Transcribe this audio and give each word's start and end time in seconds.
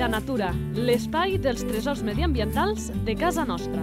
Habita 0.00 0.16
Natura, 0.16 0.46
l'espai 0.80 1.34
dels 1.36 1.60
tresors 1.68 2.00
mediambientals 2.00 2.86
de 3.04 3.12
casa 3.20 3.42
nostra. 3.44 3.82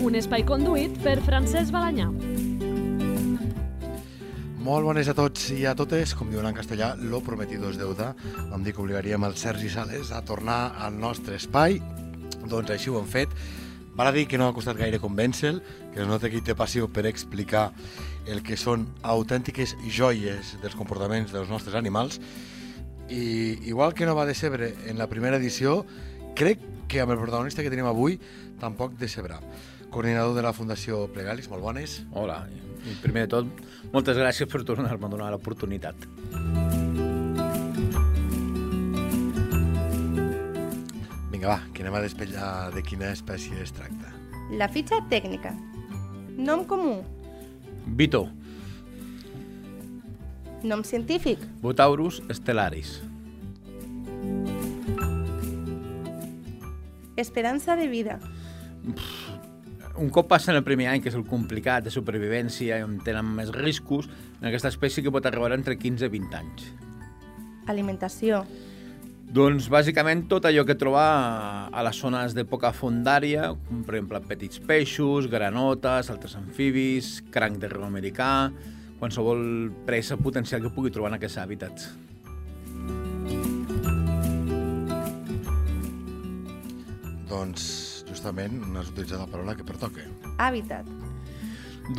Un 0.00 0.16
espai 0.16 0.46
conduït 0.48 0.96
per 1.04 1.18
Francesc 1.26 1.74
Balanyà. 1.76 2.06
Molt 4.64 4.88
bones 4.88 5.12
a 5.12 5.16
tots 5.18 5.50
i 5.52 5.66
a 5.68 5.74
totes. 5.76 6.16
Com 6.16 6.32
diuen 6.32 6.48
en 6.48 6.56
castellà, 6.56 6.94
lo 6.96 7.20
prometido 7.20 7.68
es 7.68 7.76
deuda. 7.76 8.14
Vam 8.48 8.64
dir 8.64 8.72
que 8.72 8.80
obligaríem 8.80 9.28
el 9.28 9.36
Sergi 9.36 9.68
Sales 9.68 10.08
a 10.08 10.24
tornar 10.24 10.72
al 10.88 10.96
nostre 10.96 11.36
espai. 11.36 11.82
Doncs 12.48 12.72
així 12.78 12.88
ho 12.88 12.96
hem 13.02 13.12
fet. 13.12 13.36
Val 13.94 14.08
a 14.08 14.12
dir 14.12 14.26
que 14.26 14.38
no 14.38 14.48
ha 14.48 14.54
costat 14.54 14.76
gaire 14.76 14.98
convèncer 14.98 15.60
que 15.94 16.02
es 16.02 16.08
nota 16.10 16.26
que 16.30 16.40
hi 16.40 16.42
té 16.44 16.56
passió 16.58 16.88
per 16.90 17.06
explicar 17.06 17.68
el 18.26 18.42
que 18.42 18.58
són 18.58 18.88
autèntiques 19.06 19.76
joies 19.86 20.56
dels 20.62 20.74
comportaments 20.74 21.30
dels 21.34 21.50
nostres 21.52 21.78
animals. 21.78 22.18
I 23.06 23.60
igual 23.70 23.94
que 23.94 24.06
no 24.08 24.16
va 24.18 24.26
decebre 24.26 24.72
en 24.90 24.98
la 24.98 25.06
primera 25.06 25.38
edició, 25.38 25.84
crec 26.34 26.58
que 26.90 27.00
amb 27.04 27.14
el 27.14 27.22
protagonista 27.22 27.62
que 27.62 27.70
tenim 27.70 27.86
avui 27.86 28.18
tampoc 28.58 28.98
decebrà. 28.98 29.38
Coordinador 29.94 30.34
de 30.34 30.42
la 30.42 30.52
Fundació 30.56 31.04
Plegalis, 31.14 31.46
molt 31.52 31.62
bones. 31.62 32.00
Hola, 32.18 32.42
i 32.50 32.98
primer 33.04 33.28
de 33.28 33.36
tot, 33.36 33.66
moltes 33.94 34.18
gràcies 34.18 34.50
per 34.50 34.64
tornar-me 34.66 35.06
a 35.06 35.14
donar 35.14 35.30
l'oportunitat. 35.36 36.73
Vinga, 41.44 41.60
va, 41.60 41.72
que 41.76 41.82
anem 41.84 41.94
a 41.98 42.00
despetllar 42.00 42.72
de 42.72 42.80
quina 42.80 43.10
espècie 43.12 43.52
es 43.60 43.72
tracta. 43.76 44.08
La 44.56 44.64
fitxa 44.72 45.02
tècnica. 45.10 45.50
Nom 46.40 46.64
comú. 46.64 47.02
Vito, 47.84 48.30
Nom 50.64 50.80
científic. 50.88 51.38
Botaurus 51.60 52.22
stellaris. 52.32 53.02
Esperança 57.20 57.76
de 57.76 57.88
vida. 57.92 58.18
Un 60.00 60.08
cop 60.08 60.32
passen 60.32 60.56
el 60.56 60.64
primer 60.64 60.88
any, 60.88 61.04
que 61.04 61.12
és 61.12 61.18
el 61.18 61.28
complicat 61.28 61.84
de 61.84 61.92
supervivència, 61.92 62.80
on 62.88 63.02
tenen 63.04 63.28
més 63.36 63.52
riscos, 63.52 64.08
en 64.40 64.48
aquesta 64.48 64.72
espècie 64.72 65.04
que 65.04 65.12
pot 65.12 65.28
arribar 65.28 65.52
entre 65.52 65.76
15 65.76 66.08
i 66.08 66.14
20 66.16 66.40
anys. 66.40 66.70
Alimentació. 67.68 68.46
Doncs 69.34 69.66
bàsicament 69.66 70.28
tot 70.30 70.44
allò 70.46 70.62
que 70.62 70.76
troba 70.78 71.04
a 71.66 71.82
les 71.82 71.96
zones 71.98 72.36
de 72.36 72.44
poca 72.46 72.68
fondària, 72.70 73.48
com 73.66 73.80
per 73.82 73.96
exemple 73.96 74.20
petits 74.28 74.60
peixos, 74.62 75.26
granotes, 75.32 76.10
altres 76.12 76.36
amfibis, 76.38 77.16
cranc 77.34 77.58
de 77.58 77.72
riu 77.72 77.82
americà, 77.82 78.52
qualsevol 79.00 79.42
presa 79.88 80.20
potencial 80.22 80.62
que 80.62 80.70
pugui 80.70 80.94
trobar 80.94 81.10
en 81.10 81.18
aquests 81.18 81.40
hàbitats. 81.42 81.90
Doncs, 87.34 87.68
justament, 88.06 88.60
n'has 88.70 88.94
utilitzat 88.94 89.18
la 89.18 89.30
paraula 89.34 89.58
que 89.58 89.66
pertoca. 89.66 90.06
Hàbitat. 90.38 90.86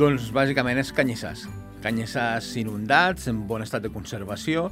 Doncs 0.00 0.32
bàsicament 0.32 0.80
és 0.80 0.96
canyissars. 0.96 1.44
Canyissars 1.84 2.54
inundats, 2.64 3.28
en 3.28 3.44
bon 3.44 3.60
estat 3.60 3.84
de 3.84 3.92
conservació, 3.92 4.70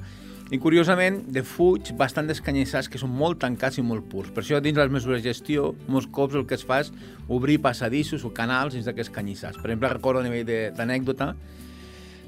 i 0.52 0.58
curiosament, 0.60 1.22
de 1.32 1.40
fuig, 1.46 1.94
bastant 1.96 2.28
descanyissars 2.28 2.90
que 2.92 3.00
són 3.00 3.12
molt 3.16 3.40
tancats 3.40 3.78
i 3.80 3.84
molt 3.86 4.04
purs. 4.10 4.30
Per 4.34 4.42
això, 4.42 4.60
dins 4.60 4.76
les 4.76 4.92
mesures 4.92 5.22
de 5.22 5.32
gestió, 5.32 5.70
molts 5.88 6.08
cops 6.12 6.36
el 6.36 6.44
que 6.46 6.58
es 6.58 6.64
fa 6.68 6.82
és 6.84 6.92
obrir 7.32 7.62
passadissos 7.64 8.26
o 8.28 8.32
canals 8.36 8.76
dins 8.76 8.84
d'aquests 8.84 9.12
canyissars. 9.14 9.56
Per 9.56 9.70
exemple, 9.70 9.92
recordo 9.94 10.20
a 10.20 10.26
nivell 10.26 10.74
d'anècdota, 10.76 11.32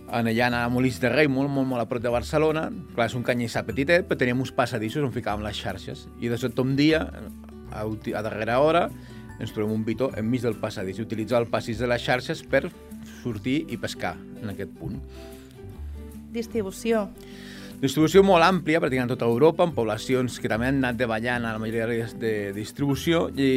allà 0.09 0.49
a 0.63 0.69
Molins 0.73 1.01
de 1.03 1.11
Rei, 1.13 1.29
molt, 1.29 1.51
molt, 1.51 1.69
molt 1.69 1.83
a 1.83 1.89
prop 1.91 2.03
de 2.03 2.13
Barcelona, 2.15 2.71
clar, 2.95 3.11
és 3.11 3.19
un 3.19 3.27
canyissar 3.27 3.67
petitet, 3.67 4.07
però 4.09 4.19
teníem 4.19 4.41
uns 4.41 4.55
passadissos 4.55 5.05
on 5.05 5.13
ficàvem 5.13 5.45
les 5.45 5.61
xarxes. 5.61 6.07
I 6.23 6.33
de 6.33 6.39
sobte 6.41 6.63
un 6.63 6.77
dia, 6.79 7.05
a, 7.73 7.85
a 7.85 8.23
darrera 8.25 8.61
hora, 8.63 8.87
ens 9.41 9.53
trobem 9.53 9.75
un 9.75 9.85
bitó 9.85 10.11
enmig 10.17 10.45
del 10.47 10.57
passadís 10.61 10.99
i 10.99 11.05
utilitzar 11.05 11.43
el 11.43 11.51
passís 11.53 11.83
de 11.83 11.91
les 11.91 12.01
xarxes 12.01 12.41
per 12.49 12.65
sortir 13.21 13.65
i 13.69 13.77
pescar 13.77 14.15
en 14.41 14.55
aquest 14.55 14.73
punt. 14.79 15.03
Distribució. 16.33 17.11
Distribució 17.77 18.23
molt 18.25 18.41
àmplia, 18.41 18.79
pràcticament 18.81 19.11
tota 19.13 19.27
Europa, 19.29 19.67
en 19.67 19.75
poblacions 19.77 20.39
que 20.41 20.49
també 20.49 20.71
han 20.71 20.79
anat 20.81 20.97
davallant 20.97 21.45
a 21.45 21.51
la 21.53 21.61
majoria 21.61 21.85
d'àrees 21.85 22.15
de 22.17 22.31
distribució 22.57 23.27
i, 23.37 23.49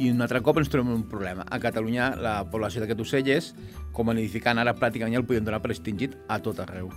i 0.00 0.08
un 0.08 0.24
altre 0.24 0.40
cop 0.40 0.56
ens 0.56 0.70
trobem 0.72 0.94
un 0.94 1.02
problema. 1.10 1.44
A 1.44 1.58
Catalunya 1.60 2.06
la 2.16 2.38
població 2.48 2.80
d'aquest 2.80 3.02
ocell 3.04 3.28
és, 3.34 3.50
com 3.92 4.08
a 4.08 4.14
nidificant, 4.16 4.56
ara 4.62 4.72
pràcticament 4.78 5.12
ja 5.12 5.20
el 5.20 5.26
podem 5.28 5.44
donar 5.44 5.60
per 5.60 5.74
extingit 5.74 6.16
a 6.32 6.38
tot 6.40 6.62
arreu. 6.64 6.88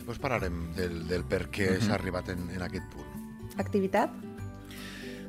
Després 0.00 0.18
parlarem 0.18 0.56
del, 0.74 0.96
del 1.06 1.22
per 1.30 1.44
què 1.54 1.76
s'ha 1.78 1.94
arribat 1.94 2.32
en, 2.34 2.42
en 2.56 2.64
aquest 2.66 2.88
punt. 2.90 3.12
Activitat. 3.62 4.16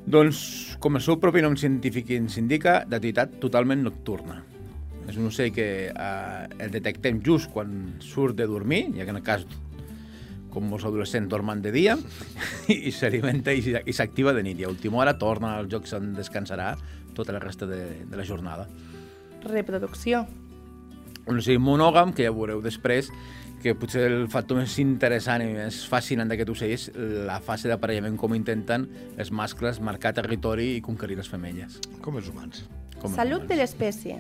Doncs, 0.10 0.40
com 0.82 0.98
el 0.98 1.04
seu 1.06 1.20
propi 1.22 1.44
nom 1.46 1.54
científic 1.62 2.10
ens 2.18 2.40
indica, 2.42 2.80
d'activitat 2.90 3.38
totalment 3.44 3.86
nocturna. 3.86 4.40
És 5.06 5.20
un 5.22 5.30
ocell 5.30 5.54
que 5.54 5.68
eh, 5.92 6.42
el 6.58 6.74
detectem 6.74 7.22
just 7.22 7.54
quan 7.54 8.00
surt 8.02 8.40
de 8.42 8.50
dormir, 8.50 8.88
ja 8.98 9.06
que 9.06 9.14
en 9.14 9.22
el 9.22 9.28
cas 9.28 9.46
com 10.54 10.70
molts 10.70 10.86
adolescents 10.86 11.30
dormen 11.32 11.62
de 11.66 11.74
dia, 11.74 11.98
i 12.70 12.94
s'alimenta 12.94 13.54
i, 13.54 13.76
i 13.86 13.96
s'activa 13.96 14.34
de 14.38 14.46
nit. 14.46 14.62
I 14.62 14.70
a 14.70 14.72
última 14.72 15.02
hora 15.02 15.18
torna 15.20 15.58
als 15.58 15.72
jocs 15.74 15.98
on 15.98 16.14
descansarà 16.18 16.74
tota 17.18 17.34
la 17.34 17.42
resta 17.42 17.68
de, 17.70 18.06
de 18.06 18.18
la 18.18 18.26
jornada. 18.26 18.68
Reproducció. 19.44 20.26
Un 21.28 21.40
ocell 21.40 21.60
monògam, 21.64 22.12
que 22.16 22.26
ja 22.26 22.34
veureu 22.36 22.62
després, 22.64 23.10
que 23.64 23.72
potser 23.80 24.10
el 24.10 24.26
factor 24.32 24.60
més 24.60 24.76
interessant 24.84 25.42
i 25.46 25.48
més 25.54 25.80
fascinant 25.88 26.28
d'aquest 26.28 26.52
ocell 26.52 26.74
és 26.76 26.90
la 27.30 27.40
fase 27.44 27.72
d'aparellament, 27.72 28.18
com 28.20 28.36
intenten 28.36 28.90
els 29.16 29.32
mascles 29.32 29.80
marcar 29.80 30.12
territori 30.18 30.74
i 30.76 30.82
conquerir 30.84 31.16
les 31.22 31.32
femelles. 31.32 31.80
Com 32.04 32.20
els 32.20 32.28
humans. 32.30 32.66
Com 33.00 33.12
els 33.12 33.16
Salut 33.16 33.46
humans. 33.46 33.50
de 33.54 33.60
l'espècie. 33.62 34.20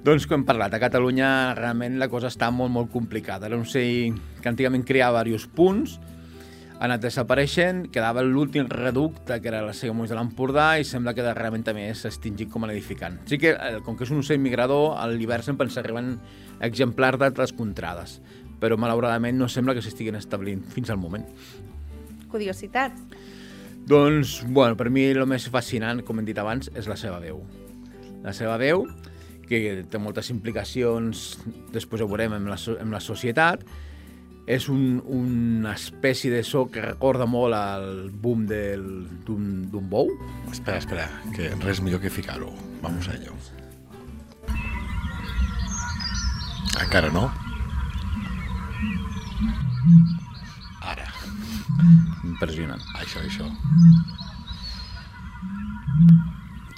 Doncs, 0.00 0.24
com 0.24 0.38
hem 0.40 0.46
parlat, 0.48 0.72
a 0.72 0.80
Catalunya 0.80 1.52
realment 1.58 1.98
la 2.00 2.08
cosa 2.08 2.30
està 2.32 2.48
molt, 2.48 2.72
molt 2.72 2.88
complicada. 2.88 3.50
Era 3.50 3.58
un 3.58 3.66
ocell 3.66 4.14
que 4.40 4.48
antigament 4.48 4.86
creava 4.88 5.20
diversos 5.26 5.50
punts, 5.52 5.98
ha 6.80 6.86
anat 6.86 7.02
desapareixent, 7.04 7.82
quedava 7.92 8.22
l'últim 8.24 8.64
reducte, 8.72 9.36
que 9.44 9.50
era 9.50 9.60
la 9.60 9.74
Segamoix 9.76 10.08
de 10.08 10.16
l'Empordà, 10.16 10.78
i 10.80 10.86
sembla 10.88 11.12
que 11.12 11.26
darrerament 11.26 11.66
també 11.66 11.84
s'ha 11.92 12.08
extingit 12.08 12.48
com 12.48 12.64
a 12.64 12.70
edificant. 12.72 13.18
Sí 13.28 13.36
que, 13.36 13.52
eh, 13.52 13.82
com 13.84 13.98
que 13.98 14.08
és 14.08 14.14
un 14.14 14.22
ocell 14.22 14.40
migrador, 14.40 14.94
a 14.96 15.04
l'hivern 15.06 15.44
sempre 15.44 15.68
ens 15.68 15.76
arriben 15.76 16.14
exemplars 16.64 17.20
d'altres 17.20 17.52
contrades, 17.52 18.22
però 18.58 18.80
malauradament 18.80 19.36
no 19.36 19.50
sembla 19.52 19.76
que 19.76 19.84
s'estiguin 19.84 20.16
establint 20.16 20.64
fins 20.64 20.88
al 20.88 20.96
moment. 20.96 21.28
Curiositat. 22.32 22.96
Doncs, 23.84 24.46
bueno, 24.48 24.80
per 24.80 24.88
mi 24.88 25.04
el 25.04 25.26
més 25.26 25.50
fascinant, 25.50 26.00
com 26.00 26.18
hem 26.18 26.24
dit 26.24 26.38
abans, 26.38 26.72
és 26.74 26.88
la 26.88 26.96
seva 26.96 27.20
veu. 27.20 27.44
La 28.24 28.32
seva 28.32 28.56
veu, 28.56 28.86
que 29.50 29.60
té 29.90 29.98
moltes 29.98 30.30
implicacions, 30.30 31.40
després 31.74 32.02
ho 32.02 32.08
veurem, 32.10 32.36
amb 32.38 32.52
la, 32.52 32.58
amb 32.78 32.94
la 32.94 33.02
societat, 33.02 33.64
és 34.50 34.66
un, 34.72 35.00
una 35.06 35.74
espècie 35.76 36.30
de 36.32 36.42
so 36.46 36.64
que 36.72 36.82
recorda 36.82 37.26
molt 37.30 37.54
al 37.54 38.10
boom 38.10 38.46
d'un 38.48 39.90
bou. 39.92 40.10
Espera, 40.50 40.78
espera, 40.78 41.06
que 41.36 41.52
res 41.62 41.82
millor 41.82 42.02
que 42.02 42.10
ficar-ho. 42.10 42.50
Vamos 42.82 43.08
a 43.08 43.14
ello. 43.18 43.36
Encara 46.80 47.10
no? 47.14 47.28
Ara. 50.80 51.06
Impressionant. 52.24 52.82
Això, 52.98 53.22
això. 53.22 53.50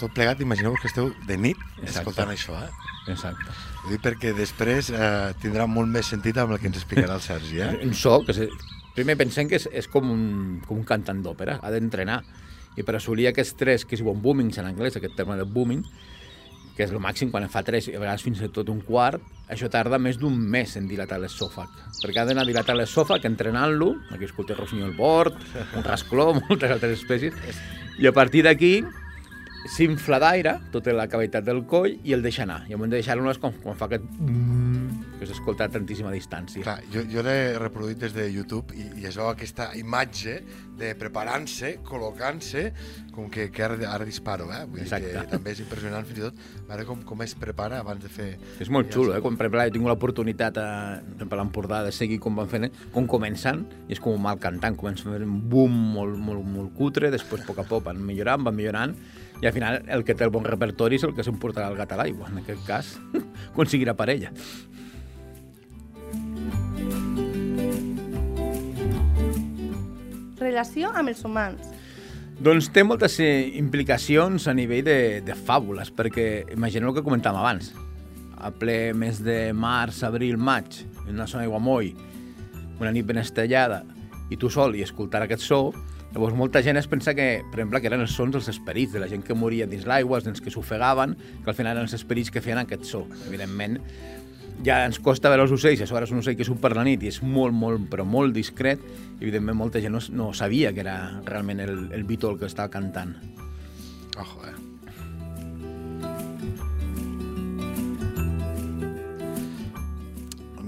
Tot 0.03 0.11
plegat, 0.11 0.41
imagineu 0.43 0.75
que 0.81 0.89
esteu 0.91 1.13
de 1.29 1.37
nit 1.39 1.59
Exacte. 1.79 2.01
escoltant 2.01 2.31
això, 2.33 2.57
eh? 2.59 2.71
Exacte. 3.13 3.53
Ho 3.85 3.91
dic 3.91 4.03
perquè 4.03 4.33
després 4.35 4.89
eh, 4.91 5.31
tindrà 5.43 5.69
molt 5.71 5.91
més 5.91 6.09
sentit 6.11 6.39
amb 6.43 6.55
el 6.55 6.59
que 6.59 6.67
ens 6.71 6.79
explicarà 6.81 7.15
el 7.19 7.23
Sergi, 7.23 7.61
eh? 7.63 7.73
Un 7.87 7.95
so 7.95 8.19
que... 8.27 8.35
Se... 8.35 8.49
Primer 8.97 9.15
pensem 9.17 9.47
que 9.49 9.57
és, 9.57 9.69
és 9.73 9.87
com, 9.89 10.11
un, 10.13 10.25
com 10.67 10.77
un 10.77 10.85
cantant 10.85 11.23
d'òpera, 11.25 11.61
ha 11.63 11.71
d'entrenar. 11.73 12.19
I 12.77 12.83
per 12.85 12.97
assolir 12.99 13.29
aquests 13.31 13.55
tres, 13.61 13.87
que 13.87 13.95
es 13.97 14.03
diuen 14.03 14.19
boomings 14.21 14.59
en 14.61 14.67
anglès, 14.69 14.99
aquest 14.99 15.15
terme 15.17 15.39
de 15.39 15.47
booming, 15.49 15.81
que 16.77 16.85
és 16.85 16.93
el 16.93 17.01
màxim 17.05 17.31
quan 17.33 17.47
en 17.47 17.53
fa 17.53 17.63
tres, 17.65 17.89
i 17.89 17.95
a 17.97 18.03
vegades 18.03 18.25
fins 18.27 18.43
i 18.43 18.51
tot 18.53 18.69
un 18.73 18.83
quart, 18.85 19.23
això 19.53 19.71
tarda 19.73 20.01
més 20.01 20.19
d'un 20.21 20.35
mes 20.35 20.75
en 20.81 20.89
dilatar 20.91 21.21
l'esòfag. 21.23 21.71
Perquè 22.03 22.21
ha 22.21 22.27
d'anar 22.29 22.45
a 22.45 22.51
dilatar 22.51 22.77
l'esòfag 22.77 23.25
entrenant-lo, 23.31 23.95
aquí 24.13 24.29
escolta 24.29 24.59
Rossinyol 24.59 24.97
Bord, 24.99 25.39
un 25.79 25.87
rascló, 25.91 26.33
moltes 26.43 26.75
altres 26.75 26.99
espècies, 26.99 27.37
i 28.03 28.09
a 28.09 28.13
partir 28.17 28.45
d'aquí 28.49 28.81
s'infla 29.69 30.19
d'aire, 30.23 30.57
tota 30.75 30.95
la 30.97 31.07
cavitat 31.11 31.45
del 31.47 31.63
coll, 31.71 31.95
i 32.03 32.15
el 32.17 32.23
deixa 32.25 32.43
anar. 32.47 32.63
I 32.69 32.75
al 32.75 32.81
moment 32.81 32.93
de 32.95 33.01
deixar-lo 33.01 33.31
és 33.31 33.39
quan, 33.43 33.55
quan 33.63 33.79
fa 33.79 33.89
aquest... 33.91 34.09
que 35.23 35.29
s'escolta 35.29 35.69
a 35.69 35.71
tantíssima 35.71 36.11
distància. 36.11 36.65
Clar, 36.65 36.81
jo, 36.91 37.05
jo 37.07 37.23
l'he 37.23 37.55
reproduït 37.61 38.01
des 38.03 38.15
de 38.17 38.25
YouTube 38.27 38.75
i, 38.75 38.89
i 38.99 39.07
es 39.07 39.15
veu 39.21 39.29
aquesta 39.31 39.69
imatge 39.79 40.41
de 40.81 40.91
preparant-se, 40.99 41.77
col·locant-se, 41.87 42.65
com 43.15 43.29
que, 43.31 43.47
que 43.55 43.63
ara, 43.63 43.77
ara 43.93 44.09
disparo, 44.09 44.49
eh? 44.51 44.65
Vull 44.67 44.81
dir 44.81 44.89
Exacte. 44.89 45.13
que 45.15 45.25
també 45.31 45.55
és 45.55 45.63
impressionant 45.63 46.09
fins 46.09 46.19
i 46.19 46.27
tot 46.27 46.43
veure 46.67 46.89
com, 46.89 47.07
com 47.07 47.23
es 47.23 47.37
prepara 47.39 47.79
abans 47.85 48.03
de 48.03 48.11
fer... 48.11 48.33
És 48.59 48.71
molt 48.73 48.91
xulo, 48.91 49.15
eh? 49.15 49.23
Quan, 49.23 49.39
per 49.39 49.47
exemple, 49.47 49.69
he 49.69 49.75
tingut 49.77 49.93
l'oportunitat 49.93 50.59
a, 50.59 50.69
exemple, 51.13 51.39
a 51.39 51.43
l'Empordà 51.45 51.83
de 51.87 51.95
seguir 51.95 52.19
com 52.25 52.43
van 52.43 52.51
fent, 52.51 52.71
com 52.95 53.07
comencen, 53.07 53.67
i 53.87 53.95
és 53.95 54.03
com 54.03 54.17
un 54.17 54.25
mal 54.27 54.43
cantant, 54.43 54.75
comencen 54.81 55.13
fent 55.13 55.29
un 55.29 55.39
boom 55.53 55.77
molt, 55.95 56.19
molt, 56.19 56.43
molt 56.43 56.75
cutre, 56.75 57.13
després 57.15 57.45
a 57.45 57.53
poc 57.53 57.63
a 57.63 57.69
poc 57.69 57.87
van 57.93 58.03
millorant, 58.03 58.43
van 58.49 58.59
millorant, 58.59 58.97
i 59.43 59.47
al 59.47 59.53
final 59.53 59.81
el 59.91 60.05
que 60.07 60.15
té 60.15 60.23
el 60.23 60.31
bon 60.31 60.45
repertori 60.47 61.01
és 61.01 61.05
el 61.05 61.17
que 61.17 61.25
s'emportarà 61.27 61.67
el 61.73 61.79
gat 61.81 61.93
a 61.93 61.99
l'aigua, 61.99 62.31
en 62.31 62.39
aquest 62.45 62.63
cas, 62.63 62.93
aconseguirà 63.51 63.97
parella. 63.99 64.31
Relació 70.39 70.93
amb 70.95 71.11
els 71.11 71.25
humans. 71.27 71.73
Doncs 72.43 72.71
té 72.75 72.83
moltes 72.87 73.19
eh, 73.23 73.51
implicacions 73.59 74.47
a 74.47 74.55
nivell 74.55 74.87
de, 74.87 74.99
de 75.27 75.35
fàbules, 75.35 75.91
perquè 75.95 76.45
imagineu 76.55 76.91
el 76.91 76.97
que 76.97 77.05
comentàvem 77.07 77.43
abans. 77.43 77.73
A 78.39 78.51
ple 78.55 78.93
mes 78.99 79.21
de 79.23 79.53
març, 79.55 80.05
abril, 80.07 80.39
maig, 80.39 80.85
en 81.05 81.17
una 81.17 81.27
zona 81.31 81.45
d'aiguamoll, 81.45 81.93
una 82.79 82.95
nit 82.95 83.07
ben 83.07 83.19
estrellada, 83.23 83.83
i 84.31 84.39
tu 84.39 84.51
sol 84.51 84.79
i 84.79 84.87
escoltar 84.87 85.23
aquest 85.27 85.43
so, 85.47 85.61
llavors 86.13 86.37
molta 86.37 86.63
gent 86.65 86.77
es 86.77 86.89
pensa 86.89 87.15
que, 87.17 87.43
per 87.51 87.61
exemple, 87.61 87.81
que 87.81 87.89
eren 87.89 88.05
els 88.05 88.17
sons 88.17 88.35
dels 88.37 88.49
esperits, 88.53 88.93
de 88.93 89.01
la 89.03 89.09
gent 89.09 89.25
que 89.27 89.37
moria 89.39 89.67
dins 89.69 89.87
l'aigua, 89.89 90.19
els 90.21 90.29
nens 90.29 90.43
que 90.45 90.53
s'ofegaven, 90.53 91.17
que 91.45 91.51
al 91.51 91.57
final 91.57 91.77
eren 91.77 91.89
els 91.89 91.97
esperits 91.97 92.31
que 92.31 92.43
feien 92.45 92.61
aquest 92.63 92.85
so. 92.89 93.07
Evidentment, 93.29 93.79
ja 94.67 94.83
ens 94.87 95.01
costa 95.03 95.31
veure 95.33 95.47
els 95.47 95.55
ocells, 95.55 95.83
a 95.83 95.89
sobre 95.91 96.07
és 96.07 96.13
un 96.15 96.23
ocell 96.23 96.37
que 96.39 96.47
surt 96.47 96.61
per 96.63 96.75
la 96.77 96.85
nit 96.87 97.03
i 97.03 97.11
és 97.11 97.23
molt, 97.25 97.57
molt, 97.57 97.89
però 97.91 98.07
molt 98.07 98.37
discret, 98.37 98.83
evidentment 99.21 99.59
molta 99.59 99.83
gent 99.83 99.97
no, 99.97 100.03
no 100.13 100.33
sabia 100.37 100.75
que 100.75 100.85
era 100.85 100.99
realment 101.27 101.65
el, 101.65 101.79
el 101.97 102.05
Beatle 102.09 102.39
que 102.39 102.51
estava 102.51 102.71
cantant. 102.71 103.17
Ojo, 104.21 104.45
eh? 104.47 104.62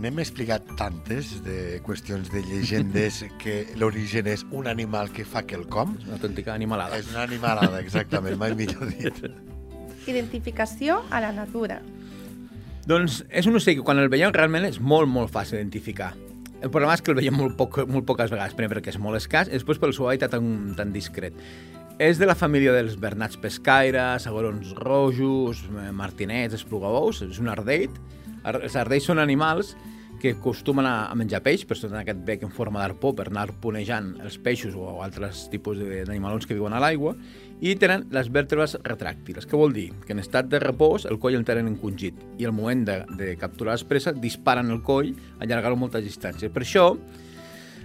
N'hem 0.04 0.18
explicat 0.20 0.66
tantes 0.76 1.30
de 1.46 1.78
qüestions 1.80 2.28
de 2.28 2.42
llegendes 2.44 3.22
que 3.40 3.62
l'origen 3.80 4.26
és 4.28 4.42
un 4.52 4.66
animal 4.68 5.08
que 5.14 5.24
fa 5.24 5.40
quelcom. 5.48 5.94
És 5.96 6.04
una 6.10 6.18
autèntica 6.18 6.52
animalada. 6.52 6.98
És 7.00 7.08
una 7.08 7.22
animalada, 7.24 7.78
exactament, 7.80 8.36
mai 8.36 8.52
millor 8.58 8.90
dit. 8.92 9.22
Identificació 10.12 10.98
a 11.08 11.22
la 11.24 11.30
natura. 11.32 11.78
Doncs 12.84 13.22
és 13.32 13.48
un 13.48 13.56
ocell 13.56 13.78
que 13.78 13.86
quan 13.86 14.02
el 14.02 14.10
veiem 14.12 14.34
realment 14.36 14.66
és 14.68 14.76
molt, 14.76 15.08
molt 15.08 15.32
fàcil 15.32 15.56
d'identificar. 15.56 16.10
El 16.60 16.68
problema 16.68 16.98
és 16.98 17.00
que 17.04 17.14
el 17.14 17.18
veiem 17.22 17.40
molt, 17.40 17.56
poc, 17.56 17.80
molt 17.88 18.04
poques 18.08 18.28
vegades, 18.32 18.52
primer 18.58 18.74
perquè 18.74 18.92
és 18.92 19.00
molt 19.00 19.16
escàs 19.22 19.48
i 19.48 19.56
després 19.56 19.80
pel 19.80 19.96
seu 19.96 20.10
hàbitat 20.10 20.36
tan, 20.36 20.52
tan 20.76 20.92
discret. 20.92 21.32
És 21.96 22.20
de 22.20 22.28
la 22.28 22.36
família 22.36 22.76
dels 22.76 22.98
bernats 23.00 23.40
pescaires, 23.40 24.28
agrons 24.28 24.76
rojos, 24.76 25.64
martinets, 25.96 26.60
esplugabous, 26.60 27.24
és 27.24 27.40
un 27.40 27.48
ardeit. 27.52 27.96
Ar- 28.44 28.60
Els 28.66 28.76
ardells 28.76 29.08
són 29.08 29.20
animals 29.22 29.72
que 30.24 30.30
acostumen 30.30 30.86
a, 30.88 31.10
a 31.12 31.14
menjar 31.20 31.42
peix, 31.44 31.66
per 31.68 31.76
tenen 31.76 31.98
aquest 32.00 32.22
bec 32.24 32.44
en 32.46 32.52
forma 32.52 32.80
d'arpó 32.80 33.10
per 33.12 33.26
anar 33.28 33.42
arponejant 33.50 34.14
els 34.24 34.38
peixos 34.40 34.72
o 34.72 35.02
altres 35.04 35.42
tipus 35.52 35.76
d'animalons 35.76 36.48
que 36.48 36.56
viuen 36.56 36.72
a 36.72 36.80
l'aigua, 36.80 37.12
i 37.60 37.74
tenen 37.76 38.06
les 38.14 38.30
vèrtebres 38.32 38.78
retràctils. 38.88 39.44
Què 39.44 39.60
vol 39.60 39.76
dir? 39.76 39.90
Que 40.06 40.16
en 40.16 40.22
estat 40.22 40.48
de 40.48 40.62
repòs 40.64 41.04
el 41.10 41.20
coll 41.20 41.36
el 41.36 41.44
tenen 41.44 41.68
encongit 41.74 42.16
i 42.40 42.48
al 42.48 42.56
moment 42.56 42.86
de, 42.88 42.96
de 43.20 43.34
capturar 43.36 43.76
les 43.76 43.84
preses 43.84 44.16
disparen 44.22 44.72
el 44.72 44.80
coll, 44.86 45.12
allargar-lo 45.44 45.76
moltes 45.82 46.06
distàncies. 46.08 46.48
Per 46.56 46.64
això, 46.64 46.86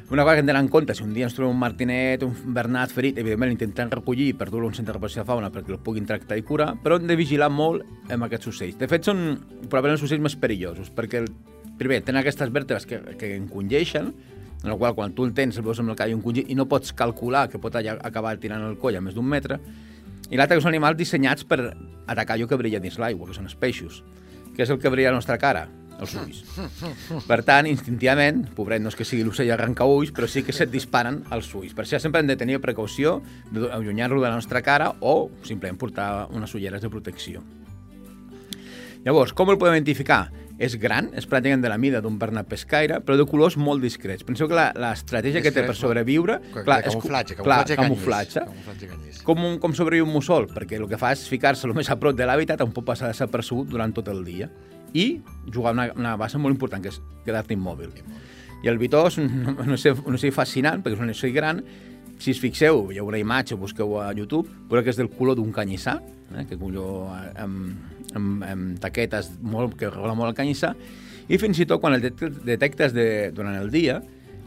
una 0.09 0.23
cosa 0.23 0.37
que 0.37 0.45
hem 0.45 0.47
d'anar 0.47 0.63
en 0.63 0.71
compte, 0.71 0.95
si 0.95 1.03
un 1.03 1.11
dia 1.13 1.27
ens 1.27 1.35
trobem 1.35 1.51
un 1.57 1.59
martinet, 1.59 2.23
un 2.23 2.55
bernat 2.55 2.95
ferit, 2.95 3.19
evidentment 3.19 3.51
l'intentem 3.51 3.91
recollir 3.91 4.31
per 4.39 4.47
dur-lo 4.47 4.71
a 4.71 4.71
un 4.71 4.79
centre 4.79 4.95
de 4.95 5.11
de 5.11 5.27
fauna 5.27 5.51
perquè 5.51 5.75
el 5.75 5.83
puguin 5.83 6.07
tractar 6.07 6.39
i 6.39 6.47
curar, 6.47 6.71
però 6.79 6.95
hem 6.95 7.11
de 7.11 7.19
vigilar 7.19 7.51
molt 7.51 7.83
amb 8.09 8.31
aquests 8.31 8.47
ocells. 8.55 8.79
De 8.79 8.87
fet, 8.87 9.03
són 9.03 9.35
probablement 9.67 9.99
els 9.99 10.07
ocells 10.07 10.23
més 10.23 10.39
perillosos, 10.39 10.89
perquè 10.89 11.25
el, 11.25 11.33
primer, 11.79 12.01
tenen 12.05 12.21
aquestes 12.21 12.51
vèrtebres 12.53 12.85
que, 12.85 12.99
que 13.19 13.33
encongeixen, 13.37 14.13
en 14.59 14.67
la 14.67 14.75
qual 14.75 14.95
quan 14.95 15.13
tu 15.15 15.23
el 15.23 15.33
tens 15.33 15.57
el 15.57 15.63
veus 15.63 15.79
amb 15.79 15.93
el 15.93 15.97
call 15.99 16.11
encongit 16.11 16.51
i 16.51 16.57
no 16.59 16.67
pots 16.67 16.91
calcular 16.91 17.47
que 17.49 17.61
pot 17.63 17.75
acabar 17.79 18.35
tirant 18.41 18.65
el 18.67 18.77
coll 18.79 18.99
a 18.99 19.03
més 19.03 19.15
d'un 19.15 19.27
metre, 19.27 19.59
i 20.29 20.37
l'altre 20.37 20.59
que 20.59 20.63
són 20.63 20.75
animals 20.75 20.99
dissenyats 20.99 21.47
per 21.47 21.61
atacar 22.09 22.35
allò 22.35 22.47
que 22.49 22.57
brilla 22.59 22.81
dins 22.83 22.99
l'aigua, 23.01 23.29
que 23.29 23.37
són 23.37 23.47
els 23.49 23.57
peixos. 23.57 24.03
Què 24.55 24.65
és 24.65 24.73
el 24.73 24.79
que 24.81 24.91
brilla 24.91 25.09
a 25.09 25.15
la 25.15 25.21
nostra 25.21 25.39
cara? 25.41 25.67
Els 25.99 26.13
ulls. 26.15 26.43
Per 27.27 27.37
tant, 27.43 27.67
instintivament, 27.67 28.45
pobret, 28.55 28.79
no 28.79 28.91
és 28.91 28.95
que 28.95 29.07
sigui 29.07 29.25
l'ocell 29.27 29.51
arrenca 29.51 29.87
ulls, 29.89 30.13
però 30.15 30.29
sí 30.31 30.45
que 30.47 30.55
se't 30.55 30.71
disparen 30.71 31.23
els 31.35 31.49
ulls. 31.59 31.73
Per 31.75 31.83
això 31.83 31.99
sempre 31.99 32.23
hem 32.23 32.29
de 32.29 32.37
tenir 32.39 32.61
precaució 32.63 33.17
d'allunyar-lo 33.51 34.21
de 34.21 34.29
la 34.29 34.37
nostra 34.37 34.61
cara 34.63 34.93
o 35.01 35.29
simplement 35.43 35.79
portar 35.81 36.29
unes 36.31 36.55
ulleres 36.55 36.85
de 36.85 36.91
protecció. 36.93 37.43
Llavors, 39.03 39.33
com 39.35 39.51
el 39.51 39.59
podem 39.59 39.75
identificar? 39.79 40.27
És 40.59 40.75
gran, 40.75 41.07
és 41.15 41.23
pràcticament 41.23 41.61
de 41.63 41.69
la 41.71 41.77
mida 41.79 42.01
d'un 42.03 42.17
bernat 42.19 42.47
pescaire, 42.51 42.97
però 42.99 43.15
de 43.15 43.23
colors 43.25 43.55
molt 43.55 43.79
discrets. 43.81 44.25
Penseu 44.27 44.49
que 44.51 44.57
la- 44.57 44.73
l'estratègia 44.75 45.39
que 45.41 45.53
té 45.55 45.63
per 45.63 45.75
sobreviure... 45.75 46.35
De 46.51 46.59
és 46.59 46.65
co- 46.65 46.99
camuflatge, 46.99 47.35
clar, 47.39 47.61
camuflatge, 47.63 47.77
camuflatge. 47.79 48.39
canyís. 48.43 48.65
Camuflatge 48.65 48.89
canyís. 48.91 49.21
Com, 49.23 49.45
un, 49.47 49.55
com 49.63 49.73
sobreviu 49.77 50.03
un 50.03 50.11
mussol? 50.11 50.49
Perquè 50.51 50.75
el 50.75 50.83
que 50.91 50.99
fa 50.99 51.13
és 51.15 51.23
ficar-se 51.31 51.65
el 51.69 51.73
més 51.77 51.87
a 51.89 51.95
prop 52.01 52.17
de 52.17 52.27
l'hàbitat 52.27 52.59
on 52.65 52.73
pot 52.75 52.83
passar 52.91 53.07
desapercebut 53.07 53.69
durant 53.71 53.93
tot 53.95 54.11
el 54.11 54.19
dia 54.27 54.49
i 54.91 55.21
jugar 55.53 55.71
una, 55.77 55.87
una 55.95 56.17
base 56.19 56.37
molt 56.41 56.51
important, 56.57 56.83
que 56.83 56.91
és 56.91 56.99
quedar-te 57.23 57.53
immòbil. 57.55 57.95
I 58.63 58.67
el 58.67 58.77
bitó 58.81 59.05
és 59.07 59.15
un, 59.21 59.55
un, 59.55 59.71
ocell, 59.77 59.95
un 60.03 60.19
ocell 60.19 60.33
fascinant, 60.35 60.83
perquè 60.83 60.97
és 60.99 61.03
un 61.07 61.13
ocell 61.15 61.31
gran. 61.39 61.63
Si 62.19 62.33
us 62.35 62.39
fixeu, 62.43 62.81
veieu 62.89 63.07
una 63.07 63.17
imatge, 63.21 63.55
busqueu 63.55 63.95
a 64.01 64.09
YouTube, 64.11 64.49
veureu 64.67 64.83
que 64.83 64.91
és 64.91 64.97
del 64.99 65.07
color 65.13 65.37
d'un 65.39 65.53
canyissar, 65.55 66.01
eh, 66.35 66.45
que 66.49 66.57
colló 66.59 67.09
amb, 67.09 67.73
amb, 68.15 68.45
amb 68.45 68.79
taquetes 68.83 69.31
molt, 69.41 69.77
que 69.79 69.91
rola 69.91 70.15
molt 70.17 70.33
el 70.33 70.37
canyissar, 70.37 70.73
i 71.29 71.37
fins 71.37 71.59
i 71.61 71.67
tot 71.69 71.81
quan 71.81 71.95
el 71.97 72.01
detectes, 72.01 72.93
de, 72.95 73.29
durant 73.35 73.57
el 73.59 73.69
dia, 73.73 73.99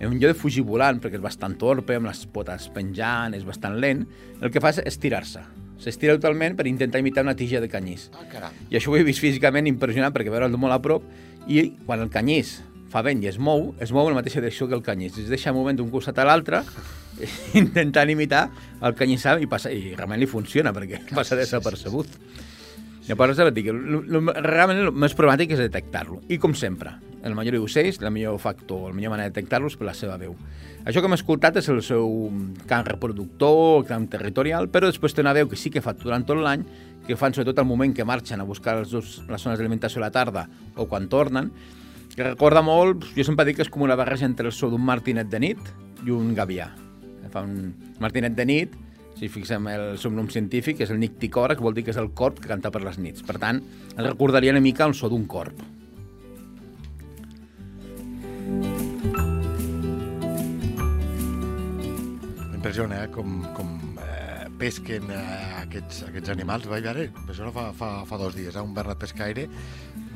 en 0.02 0.16
lloc 0.16 0.32
de 0.32 0.38
fugir 0.38 0.64
volant, 0.66 0.98
perquè 0.98 1.20
és 1.20 1.22
bastant 1.22 1.54
torpe, 1.58 1.94
amb 1.94 2.08
les 2.10 2.24
potes 2.34 2.66
penjant, 2.74 3.36
és 3.38 3.44
bastant 3.46 3.76
lent, 3.78 4.02
el 4.40 4.50
que 4.50 4.62
fa 4.62 4.72
és 4.74 4.82
estirar-se. 4.90 5.44
S'estira 5.82 6.14
totalment 6.18 6.56
per 6.58 6.66
intentar 6.70 7.00
imitar 7.02 7.22
una 7.26 7.36
tija 7.38 7.60
de 7.62 7.68
canyís. 7.70 8.08
Ah, 8.14 8.26
caram. 8.30 8.58
I 8.70 8.78
això 8.78 8.90
ho 8.90 8.98
he 8.98 9.06
vist 9.06 9.22
físicament 9.22 9.66
impressionant 9.70 10.14
perquè 10.14 10.30
veure'l 10.30 10.58
molt 10.58 10.74
a 10.74 10.82
prop 10.82 11.06
i 11.50 11.72
quan 11.86 12.02
el 12.02 12.10
canyís 12.10 12.60
fa 12.92 13.02
vent 13.04 13.22
i 13.24 13.30
es 13.30 13.38
mou, 13.40 13.70
es 13.80 13.92
mou 13.94 14.08
en 14.08 14.14
la 14.14 14.20
mateixa 14.20 14.42
direcció 14.42 14.68
que 14.68 14.76
el 14.76 14.84
canyís. 14.84 15.16
Es 15.18 15.30
deixa 15.32 15.54
movent 15.56 15.80
d'un 15.80 15.90
costat 15.92 16.20
a 16.20 16.26
l'altre 16.28 16.62
intentant 17.60 18.10
imitar 18.12 18.46
el 18.82 18.96
canyissar 18.98 19.38
i, 19.40 19.48
passa, 19.50 19.72
i 19.72 19.94
realment 19.96 20.20
li 20.20 20.28
funciona 20.30 20.74
perquè 20.76 21.04
passa 21.12 21.38
desapercebut. 21.38 22.18
Llavors, 23.08 23.34
ja 23.34 23.48
dic, 23.50 23.66
realment 23.72 24.84
el 24.84 24.92
més 24.94 25.16
problemàtic 25.18 25.56
és 25.56 25.64
detectar-lo. 25.64 26.20
I 26.30 26.38
com 26.38 26.54
sempre, 26.54 26.94
el 27.26 27.34
major 27.34 27.56
d'ocells, 27.56 27.98
el 27.98 28.12
millor 28.14 28.38
factor, 28.42 28.92
la 28.92 28.94
millor 28.94 29.16
manera 29.16 29.30
de 29.30 29.34
detectar-lo 29.34 29.70
és 29.72 29.78
per 29.78 29.88
la 29.88 29.96
seva 29.98 30.14
veu. 30.20 30.36
Això 30.86 31.02
que 31.02 31.10
hem 31.10 31.16
escoltat 31.16 31.58
és 31.58 31.68
el 31.70 31.82
seu 31.86 32.06
cant 32.70 32.86
reproductor, 32.86 33.80
el 33.80 33.88
cant 33.90 34.06
territorial, 34.10 34.70
però 34.70 34.90
després 34.90 35.14
té 35.14 35.22
una 35.22 35.34
veu 35.34 35.50
que 35.50 35.58
sí 35.58 35.70
que 35.70 35.82
fa 35.82 35.96
durant 35.98 36.26
tot 36.26 36.38
l'any, 36.38 36.62
que 37.06 37.18
fan 37.18 37.34
sobretot 37.34 37.58
al 37.58 37.66
moment 37.66 37.94
que 37.94 38.06
marxen 38.06 38.42
a 38.42 38.46
buscar 38.46 38.76
els 38.78 38.94
dos, 38.94 39.20
les 39.26 39.42
zones 39.42 39.58
d'alimentació 39.58 39.98
a 39.98 40.06
la 40.06 40.14
tarda 40.14 40.46
o 40.78 40.86
quan 40.86 41.08
tornen, 41.10 41.50
recorda 42.18 42.60
molt, 42.60 43.06
jo 43.16 43.24
sempre 43.24 43.46
dic 43.48 43.56
que 43.58 43.64
és 43.64 43.70
com 43.72 43.84
una 43.86 43.96
barreja 43.96 44.26
entre 44.28 44.50
el 44.50 44.52
so 44.52 44.68
d'un 44.68 44.82
martinet 44.84 45.30
de 45.32 45.40
nit 45.40 45.74
i 46.04 46.12
un 46.12 46.34
gavià. 46.36 46.68
Fa 47.32 47.44
un 47.46 47.72
martinet 48.02 48.34
de 48.36 48.44
nit, 48.44 48.74
si 49.16 49.30
fixem 49.32 49.68
el 49.72 49.84
seu 50.02 50.12
nom 50.12 50.28
científic, 50.28 50.82
és 50.84 50.90
el 50.92 51.00
nicticora, 51.00 51.56
que 51.56 51.64
vol 51.64 51.76
dir 51.76 51.86
que 51.86 51.94
és 51.94 52.00
el 52.00 52.10
corp 52.18 52.40
que 52.42 52.50
canta 52.50 52.72
per 52.74 52.82
les 52.84 52.98
nits. 53.00 53.24
Per 53.24 53.38
tant, 53.40 53.62
el 53.96 54.08
recordaria 54.10 54.52
una 54.52 54.60
mica 54.60 54.84
el 54.84 54.96
so 54.98 55.08
d'un 55.08 55.24
corp. 55.30 55.62
M'impressiona, 62.52 63.04
eh? 63.06 63.08
com, 63.14 63.40
com 63.56 63.71
pesquen 64.62 65.10
eh, 65.10 65.22
aquests, 65.64 66.04
aquests 66.10 66.32
animals. 66.34 66.68
Vaig 66.70 66.86
veure, 66.86 67.08
això 67.26 67.50
fa, 67.54 67.70
fa, 67.76 67.92
fa 68.08 68.20
dos 68.20 68.36
dies, 68.38 68.54
eh? 68.54 68.62
un 68.62 68.74
bernat 68.76 69.00
pescaire, 69.00 69.48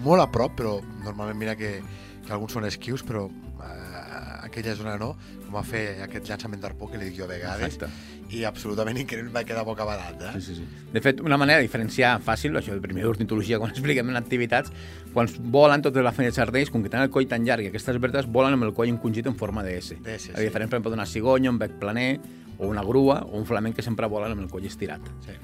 molt 0.04 0.22
a 0.22 0.28
prop, 0.30 0.54
però 0.60 0.76
normalment 1.02 1.40
mira 1.40 1.56
que, 1.58 1.80
que 2.22 2.34
alguns 2.34 2.54
són 2.54 2.68
esquius, 2.68 3.02
però 3.06 3.26
eh, 3.26 4.04
aquella 4.46 4.76
zona 4.78 4.94
no, 5.00 5.14
com 5.46 5.58
va 5.58 5.64
fer 5.66 5.86
aquest 6.04 6.30
llançament 6.30 6.62
d'arpó 6.62 6.90
que 6.90 7.00
li 7.00 7.10
dic 7.10 7.18
jo 7.18 7.26
a 7.26 7.30
vegades, 7.32 7.74
Exacte. 7.74 7.90
i 8.36 8.44
absolutament 8.46 9.00
increïble, 9.02 9.34
vaig 9.34 9.50
quedar 9.50 9.66
bocabadat. 9.66 10.22
Eh? 10.28 10.36
Sí, 10.38 10.44
sí, 10.46 10.60
sí. 10.60 10.86
De 10.94 11.02
fet, 11.02 11.24
una 11.26 11.40
manera 11.42 11.58
de 11.58 11.66
diferenciar 11.66 12.14
fàcil, 12.22 12.54
això 12.60 12.70
del 12.76 12.84
primer 12.86 13.02
d'ornitologia, 13.08 13.58
quan 13.62 13.72
expliquem 13.74 14.14
en 14.14 14.22
activitats, 14.22 14.70
quan 15.16 15.30
volen 15.50 15.82
totes 15.82 16.06
les 16.06 16.18
feines 16.22 16.38
sardells, 16.38 16.70
com 16.70 16.86
que 16.86 16.92
tenen 16.92 17.10
el 17.10 17.14
coll 17.14 17.26
tan 17.30 17.46
llarg 17.48 17.66
i 17.66 17.74
aquestes 17.74 17.98
vèrtebres 17.98 18.30
volen 18.30 18.54
amb 18.54 18.70
el 18.70 18.76
coll 18.78 18.94
encongit 18.94 19.26
en 19.26 19.34
forma 19.34 19.66
de 19.66 19.78
S. 19.80 19.98
De 19.98 20.20
S, 20.20 20.30
A 20.30 20.38
sí. 20.38 20.46
diferència, 20.46 20.70
per 20.70 20.78
exemple, 20.78 20.94
d'una 20.94 21.10
cigonya, 21.10 21.50
un 21.50 21.58
bec 21.58 21.80
planer, 21.82 22.12
o 22.58 22.66
una 22.66 22.84
grua, 22.84 23.20
o 23.26 23.36
un 23.38 23.46
flamenc 23.46 23.76
que 23.76 23.84
sempre 23.84 24.08
volen 24.10 24.34
amb 24.34 24.46
el 24.46 24.50
coll 24.50 24.66
estirat. 24.68 25.00
Sí. 25.26 25.36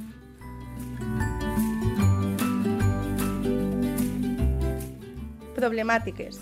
Problemàtiques. 5.57 6.40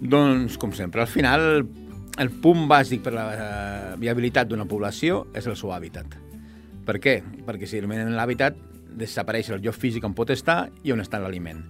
Doncs, 0.00 0.58
com 0.58 0.74
sempre, 0.74 1.04
al 1.04 1.10
final 1.10 1.64
el 2.20 2.30
punt 2.42 2.68
bàsic 2.70 3.02
per 3.02 3.14
la 3.14 3.24
eh, 3.34 3.94
viabilitat 3.98 4.50
d'una 4.50 4.66
població 4.70 5.24
és 5.34 5.46
el 5.50 5.56
seu 5.58 5.72
hàbitat. 5.74 6.18
Per 6.84 6.98
què? 7.00 7.20
Perquè 7.46 7.66
si 7.66 7.80
eliminen 7.80 8.14
l'hàbitat 8.14 8.58
desapareix 8.94 9.50
el 9.50 9.64
lloc 9.64 9.74
físic 9.78 10.04
on 10.06 10.14
pot 10.14 10.30
estar 10.30 10.68
i 10.84 10.92
on 10.94 11.02
està 11.02 11.18
l'aliment. 11.18 11.64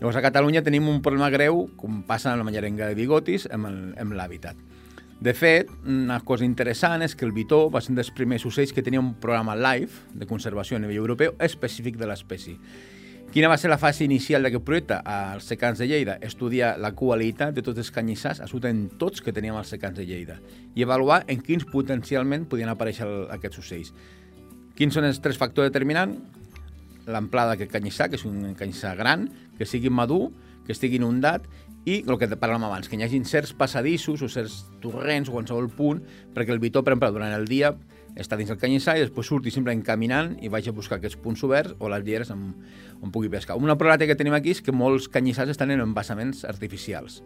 Llavors, 0.00 0.16
a 0.16 0.24
Catalunya 0.24 0.62
tenim 0.64 0.86
un 0.88 1.02
problema 1.04 1.28
greu, 1.32 1.66
com 1.76 2.00
passa 2.08 2.30
amb 2.30 2.40
la 2.40 2.46
manyarenga 2.48 2.88
de 2.88 2.96
bigotis, 2.96 3.48
amb 3.52 4.14
l'hàbitat. 4.16 4.56
De 5.20 5.34
fet, 5.36 5.68
una 5.84 6.16
cosa 6.24 6.46
interessant 6.46 7.02
és 7.04 7.12
que 7.12 7.26
el 7.26 7.34
bitó 7.36 7.66
va 7.68 7.82
ser 7.84 7.92
un 7.92 7.98
dels 7.98 8.08
primers 8.16 8.46
ocells 8.48 8.72
que 8.72 8.80
tenia 8.80 9.02
un 9.02 9.12
programa 9.20 9.52
live 9.52 10.16
de 10.16 10.24
conservació 10.24 10.78
a 10.78 10.80
nivell 10.80 11.02
europeu 11.02 11.34
específic 11.44 11.98
de 12.00 12.08
l'espècie. 12.08 12.56
Quina 13.30 13.50
va 13.52 13.58
ser 13.60 13.68
la 13.68 13.76
fase 13.78 14.02
inicial 14.02 14.42
d'aquest 14.42 14.64
projecte? 14.64 14.96
Als 15.04 15.44
secans 15.52 15.78
de 15.78 15.86
Lleida, 15.86 16.16
estudiar 16.24 16.72
la 16.80 16.94
qualitat 16.96 17.52
de 17.54 17.62
tots 17.62 17.78
els 17.78 17.92
canyissars, 17.92 18.40
absolutament 18.40 18.96
tots 18.98 19.20
que 19.20 19.34
teníem 19.36 19.60
als 19.60 19.68
secans 19.76 20.00
de 20.00 20.08
Lleida, 20.08 20.40
i 20.74 20.88
avaluar 20.88 21.20
en 21.28 21.44
quins 21.44 21.68
potencialment 21.68 22.48
podien 22.48 22.72
aparèixer 22.72 23.06
aquests 23.36 23.60
ocells. 23.60 23.92
Quins 24.74 24.96
són 24.96 25.04
els 25.04 25.20
tres 25.20 25.36
factors 25.36 25.68
determinants? 25.68 26.16
L'amplada 27.12 27.52
d'aquest 27.52 27.76
canyissar, 27.76 28.08
que 28.08 28.16
és 28.16 28.24
un 28.24 28.54
canyissar 28.56 28.96
gran, 28.96 29.28
que 29.60 29.68
sigui 29.68 29.92
madur, 29.92 30.30
que 30.64 30.72
estigui 30.72 30.96
inundat 30.96 31.44
i 31.88 32.00
el 32.04 32.18
que 32.20 32.28
parlàvem 32.34 32.66
abans, 32.68 32.88
que 32.88 32.98
hi 32.98 33.04
hagi 33.06 33.22
certs 33.24 33.54
passadissos 33.56 34.20
o 34.22 34.28
certs 34.28 34.66
torrents 34.82 35.30
o 35.30 35.36
qualsevol 35.36 35.70
punt 35.72 36.02
perquè 36.34 36.52
el 36.52 36.60
bitó, 36.60 36.84
per 36.84 36.94
exemple, 36.94 37.12
durant 37.16 37.32
el 37.36 37.48
dia 37.48 37.72
està 38.20 38.36
dins 38.36 38.50
el 38.50 38.58
canyissar 38.60 38.96
i 38.98 39.04
després 39.04 39.28
surti 39.30 39.52
simplement 39.54 39.82
caminant 39.86 40.34
i 40.42 40.50
vagi 40.52 40.70
a 40.70 40.76
buscar 40.76 40.98
aquests 40.98 41.20
punts 41.22 41.44
oberts 41.46 41.76
o 41.78 41.88
les 41.88 42.04
lleres 42.04 42.32
on, 42.34 42.50
on 43.00 43.12
pugui 43.14 43.30
pescar. 43.32 43.56
Una 43.56 43.78
problemàtica 43.78 44.12
que 44.12 44.18
tenim 44.18 44.36
aquí 44.36 44.52
és 44.56 44.64
que 44.64 44.74
molts 44.74 45.08
canyissars 45.08 45.54
estan 45.54 45.70
en 45.70 45.84
embassaments 45.86 46.44
artificials. 46.44 47.22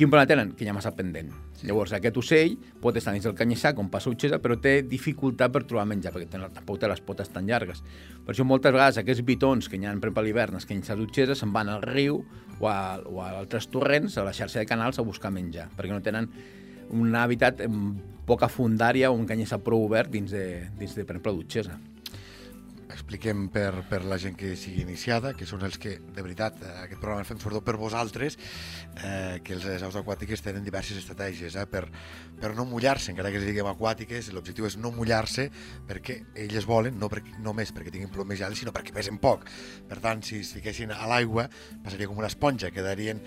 Quin 0.00 0.08
problema 0.08 0.28
tenen? 0.28 0.52
Que 0.56 0.64
hi 0.64 0.68
ha 0.70 0.72
massa 0.72 0.94
pendent. 0.96 1.28
Sí. 1.58 1.66
Llavors, 1.68 1.90
aquest 1.92 2.16
ocell 2.16 2.54
pot 2.80 2.96
estar 2.96 3.12
dins 3.12 3.26
del 3.26 3.34
canyissar, 3.36 3.74
com 3.76 3.90
passa 3.92 4.08
utxesa, 4.08 4.38
però 4.40 4.56
té 4.56 4.78
dificultat 4.88 5.52
per 5.52 5.66
trobar 5.68 5.84
menjar, 5.90 6.14
perquè 6.14 6.30
té, 6.30 6.40
tampoc 6.54 6.78
té 6.80 6.88
les 6.88 7.02
potes 7.04 7.28
tan 7.28 7.44
llargues. 7.44 7.82
Per 8.24 8.32
això 8.32 8.46
moltes 8.48 8.72
vegades 8.72 8.96
aquests 9.02 9.26
bitons 9.28 9.68
que 9.68 9.76
hi 9.76 9.84
ha, 9.84 9.92
per 10.00 10.24
l'hivern, 10.24 10.56
els 10.56 10.64
canyissars 10.64 11.04
utxesa, 11.04 11.36
se'n 11.36 11.52
van 11.52 11.68
al 11.68 11.84
riu 11.84 12.22
o 12.60 12.68
a, 12.68 13.00
o 13.04 13.22
a 13.24 13.30
altres 13.40 13.68
torrents, 13.72 14.18
a 14.18 14.24
la 14.26 14.34
xarxa 14.36 14.60
de 14.60 14.68
canals, 14.68 15.00
a 15.00 15.06
buscar 15.06 15.32
menjar, 15.32 15.70
perquè 15.76 15.92
no 15.94 16.04
tenen 16.04 16.28
un 16.90 17.14
hàbitat 17.16 17.62
poca 18.28 18.50
fundària 18.52 19.10
o 19.10 19.16
un 19.16 19.26
canyissar 19.26 19.60
prou 19.64 19.86
obert 19.86 20.12
dins 20.12 20.30
de, 20.30 20.68
dins 20.78 20.94
de 20.94 21.06
per 21.06 21.16
exemple, 21.16 21.34
d'utxesa. 21.38 21.78
Expliquem 23.10 23.48
per, 23.50 23.82
per 23.90 24.04
la 24.06 24.16
gent 24.22 24.36
que 24.38 24.52
sigui 24.54 24.84
iniciada, 24.84 25.32
que 25.34 25.46
són 25.48 25.64
els 25.66 25.80
que, 25.82 25.96
de 25.98 26.22
veritat, 26.22 26.60
eh, 26.62 26.74
aquest 26.84 27.00
programa 27.02 27.24
el 27.24 27.26
fem 27.26 27.40
sobretot 27.42 27.66
per 27.66 27.74
vosaltres, 27.80 28.36
eh, 29.02 29.40
que 29.42 29.58
les 29.58 29.82
aus 29.82 29.98
aquàtiques 29.98 30.44
tenen 30.44 30.62
diverses 30.62 31.00
estratègies 31.00 31.56
eh, 31.58 31.66
per, 31.66 31.88
per 32.38 32.52
no 32.54 32.68
mullar-se, 32.70 33.10
encara 33.10 33.32
que 33.34 33.42
les 33.42 33.50
diguem 33.50 33.66
aquàtiques, 33.66 34.30
l'objectiu 34.30 34.68
és 34.70 34.78
no 34.78 34.94
mullar-se 34.94 35.48
perquè 35.90 36.20
elles 36.38 36.68
volen, 36.70 37.00
no 37.02 37.10
perquè, 37.10 37.34
només 37.42 37.74
perquè 37.74 37.90
tinguin 37.90 38.14
plomes 38.14 38.38
gels, 38.38 38.62
sinó 38.62 38.70
perquè 38.76 38.94
pesen 38.94 39.18
poc. 39.18 39.48
Per 39.90 39.98
tant, 39.98 40.22
si 40.22 40.44
es 40.44 40.54
fiquessin 40.54 40.94
a 40.94 41.02
l'aigua, 41.10 41.48
passaria 41.82 42.06
com 42.06 42.22
una 42.22 42.30
esponja, 42.30 42.70
quedarien 42.70 43.24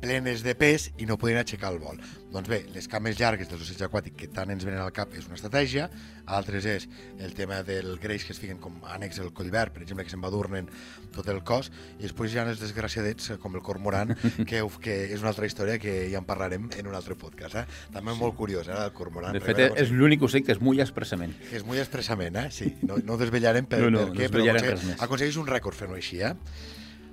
plenes 0.00 0.42
de 0.42 0.54
pes 0.58 0.88
i 0.98 1.06
no 1.08 1.18
podien 1.20 1.40
aixecar 1.40 1.70
el 1.74 1.78
vol. 1.82 2.00
Doncs 2.30 2.48
bé, 2.48 2.60
les 2.74 2.86
cames 2.88 3.18
llargues 3.18 3.48
dels 3.50 3.62
ocells 3.64 3.82
aquàtics 3.86 4.16
que 4.16 4.28
tant 4.32 4.50
ens 4.52 4.64
venen 4.64 4.80
al 4.82 4.92
cap 4.94 5.12
és 5.18 5.26
una 5.28 5.36
estratègia, 5.36 5.88
altres 6.30 6.66
és 6.68 6.86
el 7.18 7.34
tema 7.34 7.60
del 7.66 7.96
greix 8.02 8.24
que 8.24 8.32
es 8.34 8.40
fiquen 8.40 8.60
com 8.62 8.78
ànecs 8.86 9.20
al 9.20 9.32
collverd, 9.36 9.74
per 9.74 9.82
exemple, 9.82 10.06
que 10.06 10.12
s'embadurnen 10.12 10.70
tot 11.14 11.28
el 11.32 11.42
cos, 11.46 11.72
i 11.98 12.04
després 12.06 12.32
hi 12.32 12.40
ha 12.40 12.46
els 12.48 12.62
desgraciadets 12.62 13.34
eh, 13.34 13.38
com 13.42 13.58
el 13.58 13.64
cormoran, 13.66 14.14
que, 14.48 14.62
que 14.82 14.96
és 15.10 15.24
una 15.24 15.32
altra 15.34 15.48
història 15.50 15.78
que 15.82 15.96
ja 16.12 16.22
en 16.22 16.28
parlarem 16.28 16.70
en 16.78 16.90
un 16.90 16.96
altre 16.96 17.18
podcast. 17.18 17.58
Eh? 17.60 17.66
També 17.92 18.14
sí. 18.14 18.20
molt 18.22 18.38
curiós, 18.38 18.70
eh, 18.70 18.78
el 18.78 18.94
cormoran. 18.96 19.36
De 19.36 19.42
fet, 19.44 19.64
és 19.80 19.92
l'únic 19.94 20.22
ocell 20.26 20.46
que 20.46 20.54
es 20.54 20.62
mulla 20.62 20.86
expressament. 20.86 21.34
que 21.50 21.58
és 21.58 21.66
molt 21.66 21.82
expressament, 21.82 22.38
eh? 22.38 22.48
Sí, 22.54 22.70
no, 22.86 23.00
no 23.04 23.16
ho 23.16 23.20
desvetllarem 23.20 23.66
per, 23.66 23.82
No, 23.82 23.90
no, 23.90 24.06
per 24.06 24.14
no 24.14 24.20
què, 24.20 24.30
però 24.30 24.44
desvetllarem 24.46 24.70
aconsegueix, 24.70 25.02
aconsegueix 25.08 25.42
un 25.42 25.50
rècord 25.50 25.82
fent-ho 25.82 25.98
així, 25.98 26.22
eh? 26.22 26.34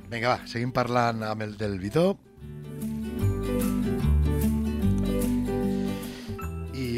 Vinga, 0.08 0.38
va, 0.38 0.40
seguim 0.48 0.72
parlant 0.72 1.26
amb 1.28 1.44
el 1.44 1.58
del 1.60 1.80
Vitó. 1.82 2.12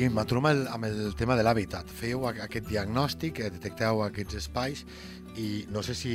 I 0.10 0.12
m'aturo 0.12 0.39
amb, 0.42 0.50
el, 0.50 0.62
amb 0.74 0.88
el 0.88 1.13
tema 1.18 1.36
de 1.38 1.44
l'hàbitat. 1.46 1.89
Fèieu 1.94 2.24
a- 2.25 2.34
aquest 2.48 2.66
diagnòstic, 2.66 3.39
eh, 3.44 3.50
detecteu 3.54 4.01
aquests 4.01 4.39
espais 4.39 4.86
i 5.38 5.66
no 5.70 5.84
sé 5.86 5.94
si 5.94 6.13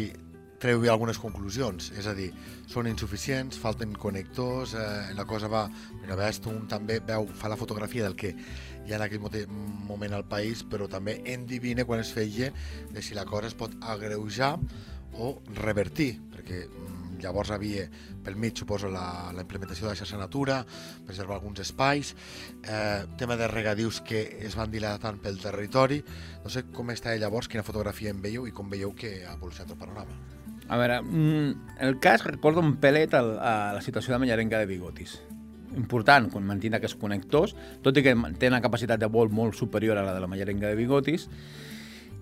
treu 0.58 0.82
algunes 0.90 1.18
conclusions, 1.20 1.92
és 1.98 2.06
a 2.08 2.14
dir, 2.16 2.30
són 2.66 2.88
insuficients, 2.88 3.58
falten 3.60 3.92
connectors, 3.92 4.74
eh, 4.74 5.12
la 5.14 5.24
cosa 5.28 5.46
va... 5.46 5.68
Mira, 6.00 6.16
tu 6.40 6.50
també 6.66 6.98
veu, 7.00 7.26
fa 7.26 7.48
la 7.48 7.56
fotografia 7.56 8.02
del 8.02 8.16
que 8.16 8.34
hi 8.84 8.92
ha 8.92 8.96
en 8.96 9.02
aquell 9.02 9.20
moment 9.86 10.12
al 10.12 10.24
país, 10.26 10.64
però 10.64 10.88
també 10.88 11.20
endivina 11.26 11.84
quan 11.84 12.00
es 12.00 12.10
feia 12.12 12.50
de 12.90 13.02
si 13.02 13.14
la 13.14 13.24
cosa 13.24 13.46
es 13.46 13.54
pot 13.54 13.76
agreujar 13.80 14.58
o 15.20 15.40
revertir, 15.54 16.18
perquè 16.32 16.64
mm, 16.66 17.03
llavors 17.24 17.50
havia 17.54 17.88
pel 18.24 18.36
mig, 18.40 18.54
suposo, 18.60 18.90
la, 18.92 19.32
la 19.34 19.44
implementació 19.44 19.88
de 19.88 19.92
la 19.94 19.98
xarxa 19.98 20.20
Natura, 20.20 20.60
preservar 21.08 21.38
alguns 21.38 21.64
espais, 21.64 22.14
eh, 22.62 23.04
tema 23.18 23.38
de 23.40 23.48
regadius 23.48 24.00
que 24.04 24.22
es 24.44 24.56
van 24.56 24.70
dilatant 24.72 25.20
pel 25.24 25.40
territori. 25.42 26.02
No 26.44 26.52
sé 26.52 26.66
com 26.70 26.92
està 26.94 27.16
llavors, 27.18 27.48
quina 27.48 27.66
fotografia 27.66 28.14
en 28.14 28.22
veieu 28.22 28.48
i 28.48 28.54
com 28.54 28.70
veieu 28.70 28.94
que 28.96 29.16
ha 29.24 29.36
evolucionat 29.38 29.74
el 29.74 29.80
panorama. 29.80 30.16
A 30.68 30.78
veure, 30.80 31.02
mm, 31.02 31.78
el 31.84 31.98
cas 32.00 32.24
recorda 32.24 32.60
un 32.60 32.76
pelet 32.80 33.12
a 33.14 33.22
la 33.74 33.82
situació 33.82 34.14
de 34.14 34.18
Mallarenga 34.18 34.58
de 34.58 34.66
Bigotis. 34.66 35.20
Important, 35.76 36.30
quan 36.30 36.46
mantenir 36.46 36.78
aquests 36.78 36.96
connectors, 36.96 37.54
tot 37.82 37.96
i 37.98 38.02
que 38.02 38.14
té 38.38 38.48
una 38.48 38.62
capacitat 38.62 39.00
de 39.00 39.10
vol 39.10 39.28
molt 39.28 39.54
superior 39.58 39.98
a 39.98 40.04
la 40.06 40.14
de 40.14 40.20
la 40.22 40.30
Mallarenga 40.30 40.70
de 40.70 40.78
Bigotis, 40.78 41.28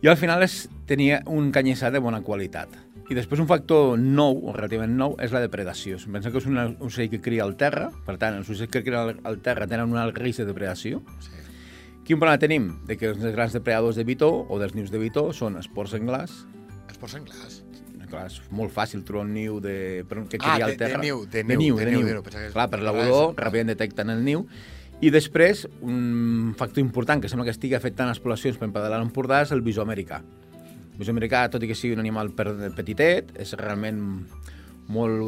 i 0.02 0.08
al 0.08 0.16
final 0.18 0.42
és, 0.42 0.66
tenia 0.90 1.20
un 1.30 1.52
canyissar 1.54 1.92
de 1.94 2.00
bona 2.02 2.22
qualitat. 2.26 2.72
I 3.12 3.16
després 3.18 3.42
un 3.42 3.48
factor 3.50 3.98
nou, 4.00 4.38
o 4.48 4.54
relativament 4.56 4.94
nou, 4.96 5.14
és 5.20 5.32
la 5.34 5.42
depredació. 5.42 5.98
Pensa 6.10 6.30
que 6.32 6.40
és 6.40 6.46
un 6.48 6.56
ocell 6.80 7.10
que 7.12 7.20
cria 7.20 7.44
al 7.44 7.56
terra, 7.60 7.90
per 8.06 8.14
tant, 8.16 8.38
els 8.40 8.48
ocells 8.48 8.70
que 8.72 8.80
crien 8.86 9.18
al, 9.28 9.40
terra 9.44 9.66
tenen 9.68 9.90
un 9.92 9.98
alt 10.00 10.16
risc 10.16 10.40
de 10.40 10.46
depredació. 10.48 11.02
Sí. 11.20 11.34
Quin 12.06 12.16
problema 12.18 12.38
tenim? 12.40 12.70
De 12.88 12.96
que 12.98 13.10
els 13.12 13.20
grans 13.36 13.52
depredadors 13.52 13.98
de 14.00 14.06
bitó 14.08 14.30
o 14.48 14.58
dels 14.58 14.72
nius 14.74 14.90
de 14.90 14.98
bitó 15.02 15.28
són 15.36 15.58
esports 15.60 15.92
senglars, 15.92 16.46
Es 16.90 16.96
posa 16.98 17.18
en 17.18 17.24
glaç. 17.28 17.60
clar, 18.12 18.26
és 18.28 18.40
molt 18.52 18.72
fàcil 18.74 19.04
trobar 19.04 19.24
un 19.24 19.32
niu 19.34 19.60
de, 19.60 20.04
que 20.28 20.36
Ah, 20.40 20.54
cria 20.54 20.66
de- 20.66 20.72
al 20.72 20.76
terra. 20.76 20.98
de 20.98 21.06
niu, 21.06 21.24
de 21.24 21.42
de 21.42 21.44
niu, 21.44 21.58
niu, 21.58 21.76
de 21.78 21.84
de 21.84 21.90
niu, 21.90 22.00
niu. 22.00 22.06
de 22.08 22.14
niu, 22.22 22.52
Clar, 22.52 22.68
per 22.70 22.80
vegades- 22.80 23.36
ràpidament 23.36 23.66
detecten 23.68 24.10
el 24.10 24.22
niu. 24.24 24.46
I 25.00 25.10
després, 25.10 25.66
un 25.80 26.54
factor 26.56 26.80
important 26.80 27.20
que 27.22 27.28
sembla 27.28 27.44
que 27.44 27.50
estigui 27.50 27.74
afectant 27.74 28.08
les 28.08 28.20
poblacions, 28.20 28.56
per 28.58 28.66
exemple, 28.68 28.82
de 28.82 28.88
l'Alt 28.90 29.06
Empordà, 29.06 29.42
és 29.42 29.50
el 29.52 29.62
bisó 29.62 29.80
americà. 29.82 30.22
Bisó 30.98 31.10
americà, 31.14 31.46
tot 31.50 31.62
i 31.64 31.68
que 31.70 31.74
sigui 31.78 31.94
un 31.96 32.02
animal 32.02 32.30
per- 32.36 32.72
petitet, 32.76 33.30
és 33.40 33.54
realment 33.58 34.00
molt, 34.92 35.22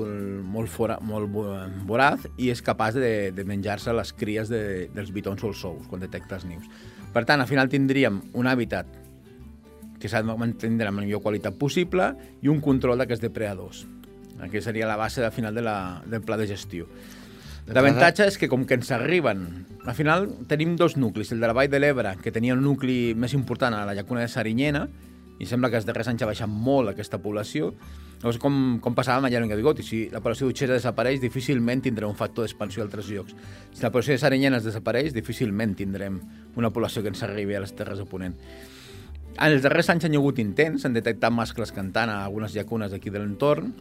molt, 0.44 0.68
fora, 0.68 0.99
molt 1.00 1.30
vo- 1.33 1.54
voraz 1.88 2.26
i 2.37 2.50
és 2.52 2.61
capaç 2.62 2.99
de, 3.00 3.30
de 3.33 3.44
menjar-se 3.49 3.94
les 3.97 4.12
cries 4.12 4.50
de, 4.52 4.90
dels 4.94 5.12
bitons 5.14 5.42
o 5.44 5.49
els 5.52 5.62
ous 5.64 5.87
quan 5.88 6.02
detecta 6.02 6.37
els 6.37 6.44
nius. 6.44 6.66
Per 7.14 7.25
tant, 7.25 7.40
al 7.40 7.49
final 7.49 7.71
tindríem 7.73 8.21
un 8.35 8.47
hàbitat 8.50 8.87
que 10.02 10.11
s'ha 10.11 10.21
de 10.21 10.35
mantenir 10.37 10.85
amb 10.85 10.99
la 11.00 11.04
millor 11.06 11.23
qualitat 11.25 11.56
possible 11.56 12.11
i 12.42 12.50
un 12.52 12.61
control 12.61 12.99
d'aquests 13.00 13.23
depredadors. 13.25 13.87
Aquesta 14.42 14.68
seria 14.73 14.88
la 14.90 14.99
base 15.00 15.25
al 15.25 15.33
final 15.33 15.54
de 15.54 15.62
la, 15.62 16.02
del 16.04 16.21
pla 16.26 16.37
de 16.37 16.49
gestió. 16.50 16.85
L'avantatge 17.71 18.26
és 18.28 18.37
que 18.37 18.50
com 18.52 18.66
que 18.68 18.76
ens 18.76 18.90
arriben... 18.92 19.64
Al 19.87 19.94
final 19.97 20.26
tenim 20.50 20.75
dos 20.76 20.99
nuclis, 20.99 21.30
el 21.33 21.40
de 21.40 21.49
la 21.49 21.54
Vall 21.56 21.71
de 21.73 21.78
l'Ebre, 21.80 22.16
que 22.21 22.33
tenia 22.35 22.52
un 22.52 22.61
nucli 22.66 23.14
més 23.16 23.33
important 23.33 23.73
a 23.73 23.87
la 23.88 23.94
llacuna 23.97 24.21
de 24.21 24.28
Sarinyena, 24.28 24.83
i 25.38 25.47
sembla 25.50 25.71
que 25.71 25.79
els 25.81 25.87
darrers 25.88 26.09
anys 26.11 26.23
ha 26.23 26.29
baixat 26.31 26.50
molt 26.50 26.93
aquesta 26.93 27.19
població. 27.23 27.73
Llavors, 28.23 28.38
com, 28.41 28.55
com 28.81 28.95
passava 28.97 29.19
amb 29.19 29.26
Mallarenga 29.26 29.57
Bigot, 29.59 29.81
i 29.83 29.87
si 29.87 29.99
la 30.12 30.23
població 30.25 30.47
d'Utxera 30.49 30.79
desapareix, 30.79 31.19
difícilment 31.21 31.83
tindrem 31.85 32.12
un 32.12 32.17
factor 32.19 32.47
d'expansió 32.47 32.83
a 32.83 32.87
altres 32.87 33.11
llocs. 33.11 33.35
Si 33.75 33.83
la 33.83 33.91
població 33.91 34.14
de 34.14 34.23
Sarinyena 34.23 34.62
es 34.62 34.69
desapareix, 34.69 35.12
difícilment 35.12 35.75
tindrem 35.76 36.21
una 36.57 36.71
població 36.71 37.03
que 37.03 37.12
ens 37.12 37.25
arribi 37.26 37.59
a 37.59 37.64
les 37.64 37.75
terres 37.76 38.00
de 38.00 38.07
Ponent. 38.09 38.38
En 39.35 39.50
els 39.50 39.64
darrers 39.64 39.91
anys 39.91 40.07
han 40.07 40.14
hi 40.14 40.17
ha 40.17 40.23
hagut 40.23 40.38
intents, 40.38 40.87
han 40.87 40.95
detectat 40.95 41.35
mascles 41.35 41.75
cantant 41.75 42.12
a 42.12 42.23
algunes 42.25 42.55
llacunes 42.55 42.95
d'aquí 42.95 43.11
de 43.11 43.19
l'entorn, 43.19 43.75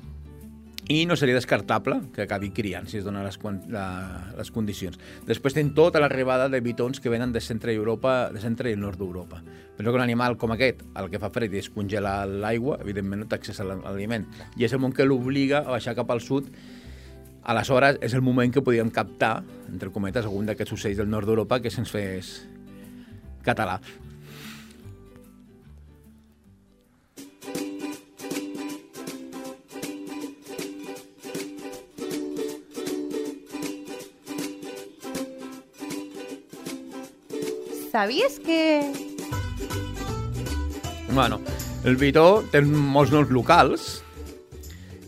i 0.91 1.05
no 1.07 1.15
seria 1.15 1.35
descartable 1.35 2.01
que 2.13 2.25
acabi 2.25 2.51
criant 2.51 2.89
si 2.91 2.97
es 2.99 3.05
donen 3.05 3.23
les, 3.23 3.39
la, 3.71 3.85
les 4.35 4.51
condicions. 4.51 4.99
Després 5.27 5.55
tenim 5.55 5.71
tota 5.77 6.01
l'arribada 6.03 6.49
de 6.51 6.59
bitons 6.63 6.99
que 6.99 7.11
venen 7.11 7.31
de 7.31 7.41
centre 7.41 7.73
Europa, 7.73 8.29
de 8.33 8.41
centre 8.43 8.71
i 8.71 8.79
nord 8.79 8.99
d'Europa. 8.99 9.41
Però 9.77 9.89
que 9.89 9.97
un 9.97 10.03
animal 10.03 10.37
com 10.37 10.51
aquest, 10.53 10.83
el 10.99 11.09
que 11.09 11.21
fa 11.23 11.31
fred 11.33 11.55
i 11.55 11.63
es 11.63 11.71
congela 11.71 12.21
l'aigua, 12.27 12.81
evidentment 12.83 13.23
no 13.23 13.29
té 13.31 13.39
accés 13.39 13.63
a 13.63 13.67
l'aliment. 13.69 14.27
I 14.59 14.67
és 14.67 14.75
el 14.75 14.83
moment 14.83 14.97
que 14.97 15.07
l'obliga 15.07 15.63
a 15.63 15.77
baixar 15.77 15.95
cap 15.97 16.11
al 16.11 16.21
sud 16.21 16.51
Aleshores, 17.43 17.97
és 17.99 18.13
el 18.15 18.21
moment 18.23 18.53
que 18.55 18.61
podíem 18.63 18.87
captar, 18.93 19.41
entre 19.67 19.91
cometes, 19.91 20.23
algun 20.23 20.47
d'aquests 20.47 20.77
ocells 20.77 21.01
del 21.01 21.09
nord 21.11 21.27
d'Europa 21.27 21.59
que 21.59 21.71
se'ns 21.73 21.91
fes 21.91 22.37
català. 23.43 23.81
Sabies 37.93 38.39
que... 38.39 38.91
Bueno, 41.13 41.39
el 41.85 41.93
Vitó 42.01 42.41
té 42.49 42.63
molts 42.65 43.11
noms 43.13 43.29
locals 43.29 43.83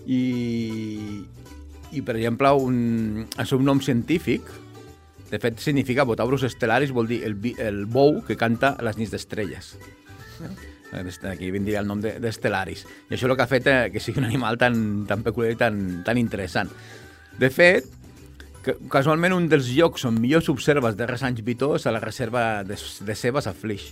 i, 0.05 1.25
i 1.89 2.03
per 2.05 2.13
exemple, 2.13 2.51
un, 2.61 3.25
el 3.25 3.49
seu 3.49 3.63
nom 3.65 3.81
científic, 3.81 4.53
de 5.31 5.41
fet, 5.41 5.57
significa 5.65 6.05
Botaurus 6.05 6.45
stellaris, 6.53 6.93
vol 6.93 7.09
dir 7.09 7.23
el, 7.25 7.39
el 7.57 7.87
bou 7.89 8.19
que 8.27 8.37
canta 8.37 8.75
a 8.77 8.85
les 8.85 9.01
nits 9.01 9.15
d'estrelles. 9.17 9.73
Aquí 10.93 11.49
vindria 11.49 11.81
el 11.81 11.89
nom 11.89 12.05
de, 12.05 12.19
de. 12.21 12.29
I 12.29 12.53
això 12.69 12.85
és 13.17 13.25
el 13.25 13.33
que 13.33 13.47
ha 13.47 13.49
fet 13.49 13.65
eh, 13.67 13.79
que 13.89 13.99
sigui 13.99 14.21
un 14.21 14.29
animal 14.29 14.61
tan, 14.61 14.77
tan 15.09 15.25
peculiar 15.25 15.57
i 15.57 15.57
tan, 15.57 15.81
tan 16.05 16.21
interessant. 16.21 16.69
De 17.41 17.49
fet, 17.49 17.89
que, 18.65 18.75
casualment 18.91 19.35
un 19.35 19.47
dels 19.51 19.69
llocs 19.75 20.07
on 20.09 20.17
millor 20.17 20.43
s'observa 20.43 20.89
els 20.89 20.97
darrers 20.97 21.23
anys 21.27 21.43
Vitó 21.45 21.75
és 21.77 21.85
a 21.85 21.93
la 21.93 22.01
reserva 22.03 22.63
de, 22.65 22.77
de 22.77 23.15
Cebes 23.15 23.47
a 23.47 23.53
Flix. 23.53 23.91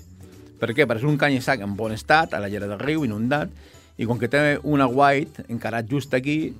Per 0.60 0.72
què? 0.72 0.88
Perquè 0.88 1.04
és 1.04 1.10
un 1.10 1.20
canyissac 1.20 1.64
en 1.64 1.76
bon 1.78 1.94
estat, 1.94 2.34
a 2.34 2.42
la 2.42 2.50
llera 2.52 2.70
del 2.72 2.82
riu, 2.82 3.04
inundat, 3.06 3.52
i 4.00 4.08
com 4.10 4.20
que 4.20 4.30
té 4.32 4.58
una 4.64 4.88
white 4.90 5.46
encarat 5.52 5.90
just 5.92 6.14
aquí, 6.18 6.54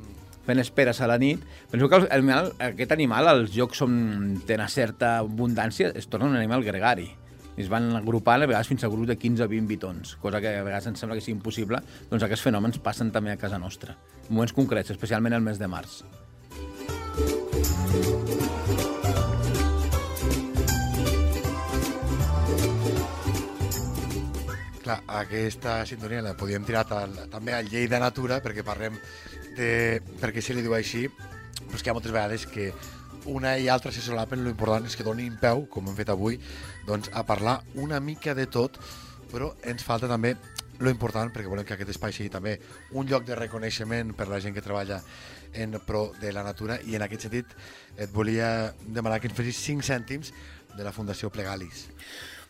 fent 0.46 0.60
esperes 0.60 1.00
a 1.02 1.08
la 1.08 1.18
nit, 1.18 1.42
penso 1.72 1.88
que 1.90 2.02
el, 2.02 2.08
animal, 2.12 2.52
aquest 2.62 2.92
animal, 2.92 3.30
als 3.32 3.54
llocs 3.56 3.82
on 3.86 4.42
té 4.46 4.60
una 4.60 4.68
certa 4.70 5.18
abundància, 5.22 5.94
es 5.96 6.10
torna 6.12 6.30
un 6.30 6.38
animal 6.40 6.66
gregari. 6.68 7.08
I 7.54 7.62
es 7.62 7.70
van 7.70 7.92
agrupant 7.96 8.42
a 8.42 8.50
vegades 8.50 8.68
fins 8.68 8.84
a 8.84 8.90
grups 8.90 9.12
de 9.12 9.18
15 9.22 9.46
o 9.46 9.48
20 9.52 9.70
bitons, 9.70 10.16
cosa 10.22 10.42
que 10.42 10.56
a 10.58 10.66
vegades 10.66 10.90
ens 10.90 11.00
sembla 11.00 11.20
que 11.20 11.24
sigui 11.24 11.38
impossible, 11.38 11.80
doncs 12.10 12.26
aquests 12.26 12.50
fenòmens 12.50 12.82
passen 12.84 13.14
també 13.14 13.34
a 13.34 13.40
casa 13.40 13.62
nostra, 13.62 13.96
en 14.26 14.34
moments 14.34 14.58
concrets, 14.58 14.92
especialment 14.92 15.38
el 15.38 15.46
mes 15.46 15.62
de 15.62 15.70
març. 15.70 16.02
Clar, 24.84 24.98
aquesta 25.08 25.78
sintonia 25.88 26.20
la 26.26 26.34
podíem 26.36 26.66
tirar 26.68 26.84
tal, 26.90 27.14
també 27.32 27.54
al 27.56 27.70
Llei 27.72 27.88
de 27.88 28.00
Natura, 28.04 28.42
perquè 28.44 28.66
parlem 28.68 28.98
de... 29.56 30.02
perquè 30.20 30.44
se 30.44 30.56
li 30.56 30.66
diu 30.66 30.76
així, 30.76 31.06
però 31.08 31.78
és 31.78 31.80
que 31.80 31.88
hi 31.88 31.94
ha 31.94 31.96
moltes 31.96 32.12
vegades 32.12 32.46
que 32.52 32.74
una 33.32 33.56
i 33.58 33.70
altra 33.72 33.94
se 33.96 34.04
solapen, 34.04 34.44
l'important 34.44 34.90
és 34.90 34.98
que 35.00 35.06
donin 35.08 35.38
peu, 35.40 35.64
com 35.72 35.88
hem 35.88 35.96
fet 35.96 36.12
avui, 36.12 36.40
doncs 36.88 37.08
a 37.16 37.24
parlar 37.24 37.62
una 37.80 38.02
mica 38.04 38.36
de 38.36 38.46
tot, 38.52 38.80
però 39.32 39.54
ens 39.64 39.86
falta 39.88 40.10
també 40.12 40.36
lo 40.80 40.90
important, 40.90 41.32
perquè 41.34 41.50
volem 41.50 41.66
que 41.68 41.76
aquest 41.76 41.94
espai 41.94 42.16
sigui 42.16 42.32
també 42.34 42.58
un 42.98 43.08
lloc 43.10 43.26
de 43.28 43.38
reconeixement 43.38 44.14
per 44.18 44.28
la 44.32 44.40
gent 44.44 44.56
que 44.56 44.64
treballa 44.66 45.02
en 45.54 45.78
pro 45.86 46.12
de 46.20 46.34
la 46.34 46.44
natura 46.44 46.80
i 46.90 46.98
en 46.98 47.06
aquest 47.06 47.28
sentit 47.28 47.52
et 47.98 48.12
volia 48.14 48.74
demanar 48.88 49.20
que 49.22 49.30
ens 49.30 49.38
fessis 49.38 49.62
5 49.70 49.86
cèntims 49.86 50.34
de 50.74 50.84
la 50.84 50.92
Fundació 50.92 51.30
Plegalis. 51.30 51.88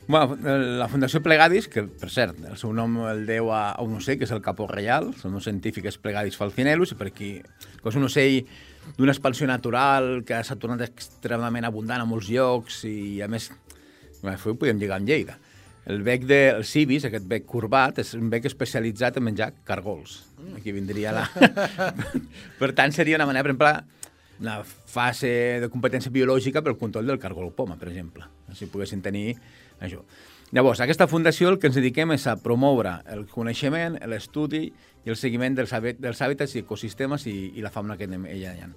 Bueno, 0.08 0.36
la 0.80 0.90
Fundació 0.92 1.22
Plegadis, 1.24 1.70
que 1.72 1.86
per 1.88 2.10
cert, 2.12 2.40
el 2.44 2.58
seu 2.60 2.74
nom 2.76 2.98
el 3.08 3.24
deu 3.28 3.52
a, 3.56 3.76
un 3.84 3.96
ocell, 4.02 4.18
que 4.20 4.28
és 4.28 4.34
el 4.36 4.42
capó 4.44 4.68
reial, 4.68 5.14
el 5.14 5.32
nom 5.32 5.44
científic 5.44 5.88
és 5.88 6.00
Plegadis 6.00 6.36
falcinellus, 6.40 6.92
i 6.92 7.00
per 7.00 7.08
aquí 7.08 7.30
que 7.40 7.92
és 7.92 8.00
un 8.00 8.10
ocell 8.10 8.42
d'una 8.98 9.14
expansió 9.16 9.48
natural 9.48 10.26
que 10.28 10.42
s'ha 10.44 10.60
tornat 10.60 10.84
extremadament 10.90 11.70
abundant 11.70 12.04
a 12.04 12.08
molts 12.10 12.28
llocs 12.28 12.82
i, 12.90 13.22
a 13.24 13.30
més, 13.32 13.48
bé, 14.20 14.36
ho 14.36 14.58
podem 14.60 14.82
lligar 14.82 15.00
amb 15.00 15.08
Lleida. 15.08 15.38
El 15.86 16.04
bec 16.04 16.24
del 16.24 16.64
cibis, 16.64 17.04
aquest 17.08 17.26
bec 17.28 17.44
corbat, 17.50 17.98
és 18.00 18.14
un 18.16 18.30
bec 18.32 18.46
especialitzat 18.48 19.20
en 19.20 19.28
menjar 19.28 19.52
cargols. 19.68 20.22
Aquí 20.56 20.72
vindria 20.72 21.12
la... 21.16 21.26
per 22.62 22.72
tant, 22.78 22.96
seria 22.96 23.20
una 23.20 23.28
manera, 23.28 23.44
per 23.44 23.56
exemple, 23.56 24.04
una 24.44 24.62
fase 24.64 25.34
de 25.62 25.70
competència 25.72 26.12
biològica 26.12 26.64
pel 26.64 26.78
control 26.80 27.12
del 27.12 27.20
cargol 27.20 27.52
poma, 27.56 27.76
per 27.80 27.92
exemple. 27.92 28.26
Si 28.56 28.70
poguessin 28.72 29.04
tenir 29.04 29.34
això. 29.84 30.02
Llavors, 30.54 30.84
aquesta 30.84 31.08
fundació 31.10 31.50
el 31.50 31.58
que 31.58 31.66
ens 31.66 31.78
dediquem 31.80 32.12
és 32.14 32.28
a 32.30 32.36
promoure 32.38 33.00
el 33.10 33.24
coneixement, 33.26 33.96
l'estudi 34.06 34.68
i 34.70 35.10
el 35.10 35.18
seguiment 35.18 35.56
dels, 35.58 35.74
dels 35.98 36.22
hàbitats 36.22 36.54
i 36.54 36.62
ecosistemes 36.62 37.26
i, 37.26 37.36
i 37.58 37.64
la 37.66 37.72
fauna 37.74 37.98
que 37.98 38.06
anem 38.06 38.28
hi 38.30 38.44
ha. 38.46 38.68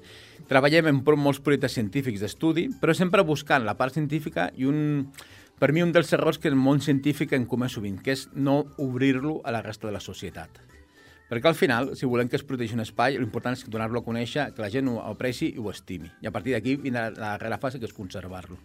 Treballem 0.48 0.88
en 0.88 1.02
molts 1.20 1.42
projectes 1.44 1.76
científics 1.76 2.24
d'estudi, 2.24 2.70
però 2.80 2.96
sempre 2.96 3.26
buscant 3.28 3.66
la 3.68 3.76
part 3.76 3.92
científica 3.92 4.48
i 4.56 4.64
un, 4.64 4.80
per 5.58 5.72
mi 5.72 5.82
un 5.82 5.92
dels 5.92 6.12
errors 6.12 6.38
que 6.38 6.48
el 6.52 6.56
món 6.60 6.82
científic 6.84 7.32
en 7.32 7.46
comès 7.48 7.78
sovint, 7.78 8.00
que 8.02 8.12
és 8.12 8.28
no 8.34 8.62
obrir-lo 8.76 9.40
a 9.44 9.54
la 9.56 9.62
resta 9.64 9.88
de 9.88 9.94
la 9.96 10.04
societat. 10.04 10.60
Perquè 11.26 11.48
al 11.50 11.56
final, 11.58 11.88
si 11.98 12.06
volem 12.06 12.28
que 12.30 12.38
es 12.38 12.44
protegeixi 12.46 12.76
un 12.76 12.84
espai, 12.84 13.16
l'important 13.18 13.56
és 13.56 13.64
donar-lo 13.66 13.98
a 13.98 14.06
conèixer, 14.06 14.44
que 14.54 14.62
la 14.62 14.68
gent 14.70 14.86
ho 14.86 15.00
apreci 15.02 15.48
i 15.48 15.58
ho 15.58 15.72
estimi. 15.72 16.06
I 16.22 16.28
a 16.28 16.30
partir 16.30 16.52
d'aquí 16.54 16.76
vindrà 16.78 17.08
la 17.10 17.32
darrera 17.32 17.58
fase, 17.58 17.80
que 17.82 17.88
és 17.88 17.96
conservar-lo. 17.96 18.60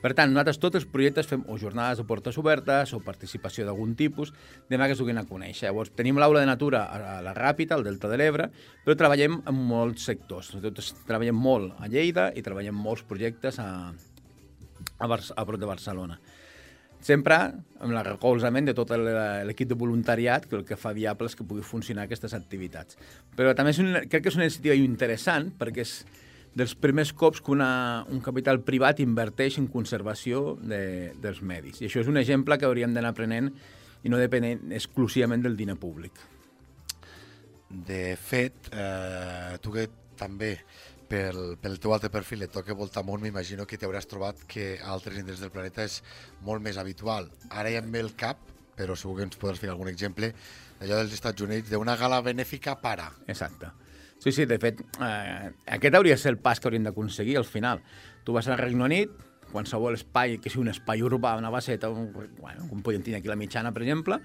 Per 0.00 0.14
tant, 0.16 0.32
nosaltres 0.32 0.60
tots 0.62 0.80
els 0.80 0.86
projectes 0.88 1.28
fem 1.28 1.42
o 1.52 1.58
jornades 1.60 2.00
de 2.00 2.06
portes 2.08 2.38
obertes 2.40 2.94
o 2.96 3.02
participació 3.04 3.66
d'algun 3.68 3.92
tipus, 4.00 4.32
demà 4.70 4.88
que 4.88 4.96
es 4.96 5.02
duguin 5.02 5.20
a 5.20 5.26
conèixer. 5.28 5.68
Llavors, 5.68 5.92
tenim 5.98 6.16
l'aula 6.16 6.40
de 6.40 6.48
natura 6.48 6.86
a 6.88 7.18
la 7.26 7.36
Ràpita, 7.36 7.76
al 7.76 7.84
Delta 7.84 8.08
de 8.08 8.16
l'Ebre, 8.16 8.48
però 8.86 8.96
treballem 8.96 9.42
en 9.44 9.60
molts 9.68 10.08
sectors. 10.08 10.54
Nosaltres 10.56 10.94
treballem 11.04 11.36
molt 11.36 11.76
a 11.76 11.90
Lleida 11.92 12.30
i 12.32 12.44
treballem 12.44 12.80
molts 12.80 13.04
projectes 13.04 13.60
a, 13.60 13.92
a, 13.92 15.04
Bar 15.04 15.20
a 15.20 15.44
prop 15.44 15.60
de 15.60 15.68
Barcelona 15.68 16.16
sempre 17.04 17.36
amb 17.36 17.90
el 17.92 17.98
recolzament 18.04 18.66
de 18.68 18.74
tot 18.76 18.92
l'equip 18.96 19.68
de 19.70 19.78
voluntariat 19.78 20.46
que 20.48 20.56
el 20.58 20.64
que 20.68 20.78
fa 20.80 20.94
viable 20.96 21.28
és 21.30 21.36
que 21.36 21.46
pugui 21.46 21.64
funcionar 21.64 22.06
aquestes 22.06 22.34
activitats. 22.34 22.98
Però 23.36 23.52
també 23.54 23.74
és 23.74 23.82
un, 23.82 23.92
crec 24.06 24.24
que 24.24 24.32
és 24.32 24.38
una 24.38 24.48
iniciativa 24.48 24.76
interessant 24.80 25.52
perquè 25.58 25.84
és 25.84 25.98
dels 26.56 26.72
primers 26.80 27.12
cops 27.12 27.42
que 27.44 27.52
una, 27.52 28.06
un 28.08 28.22
capital 28.24 28.62
privat 28.64 29.02
inverteix 29.04 29.58
en 29.60 29.68
conservació 29.68 30.56
de, 30.62 31.12
dels 31.20 31.42
medis. 31.44 31.82
I 31.82 31.90
això 31.90 32.00
és 32.00 32.08
un 32.08 32.16
exemple 32.16 32.56
que 32.56 32.68
hauríem 32.68 32.96
d'anar 32.96 33.12
aprenent 33.12 33.52
i 34.06 34.12
no 34.12 34.20
depenent 34.20 34.72
exclusivament 34.72 35.44
del 35.44 35.58
diner 35.58 35.76
públic. 35.76 36.16
De 37.68 38.16
fet, 38.16 38.70
eh, 38.72 39.58
tu 39.60 39.74
que 39.74 39.88
també 40.16 40.54
pel, 41.08 41.56
pel 41.62 41.78
teu 41.82 41.94
altre 41.94 42.10
perfil 42.12 42.44
et 42.46 42.52
toca 42.52 42.76
voltar 42.76 43.04
món, 43.06 43.22
m'imagino 43.22 43.66
que 43.66 43.78
t'hauràs 43.80 44.08
trobat 44.10 44.42
que 44.50 44.76
a 44.80 44.92
altres 44.94 45.18
indrets 45.20 45.42
del 45.42 45.52
planeta 45.54 45.84
és 45.86 46.02
molt 46.46 46.64
més 46.64 46.78
habitual. 46.80 47.30
Ara 47.50 47.72
ja 47.72 47.82
em 47.82 47.90
ve 47.92 48.02
el 48.04 48.12
cap, 48.18 48.40
però 48.76 48.96
segur 48.98 49.18
que 49.20 49.26
ens 49.28 49.38
podràs 49.40 49.62
fer 49.62 49.72
algun 49.72 49.90
exemple, 49.92 50.32
allò 50.80 51.00
dels 51.00 51.14
Estats 51.16 51.42
Units, 51.46 51.70
d'una 51.72 51.96
gala 51.96 52.20
benèfica 52.24 52.76
para. 52.82 53.10
Exacte. 53.26 53.72
Sí, 54.18 54.32
sí, 54.32 54.46
de 54.48 54.58
fet, 54.58 54.80
eh, 55.04 55.52
aquest 55.76 55.94
hauria 55.94 56.16
de 56.16 56.20
ser 56.20 56.32
el 56.34 56.40
pas 56.42 56.60
que 56.60 56.68
hauríem 56.68 56.86
d'aconseguir 56.88 57.36
al 57.38 57.44
final. 57.44 57.82
Tu 58.24 58.32
vas 58.32 58.48
al 58.48 58.58
Regne 58.58 58.84
Unit, 58.84 59.12
qualsevol 59.52 59.94
espai, 59.96 60.38
que 60.42 60.50
sigui 60.50 60.64
un 60.64 60.72
espai 60.72 61.04
urbà, 61.04 61.36
una 61.38 61.52
baseta, 61.52 61.90
un, 61.92 62.10
bueno, 62.40 62.66
com 62.68 62.82
podem 62.82 63.04
tenir 63.04 63.20
aquí 63.20 63.30
la 63.30 63.38
mitjana, 63.38 63.72
per 63.72 63.84
exemple, 63.84 64.18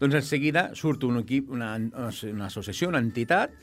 doncs 0.00 0.18
en 0.18 0.26
seguida 0.26 0.64
surt 0.74 1.04
un 1.06 1.20
equip, 1.22 1.52
una, 1.54 1.76
una 1.78 2.48
associació, 2.48 2.90
una 2.90 3.02
entitat, 3.04 3.54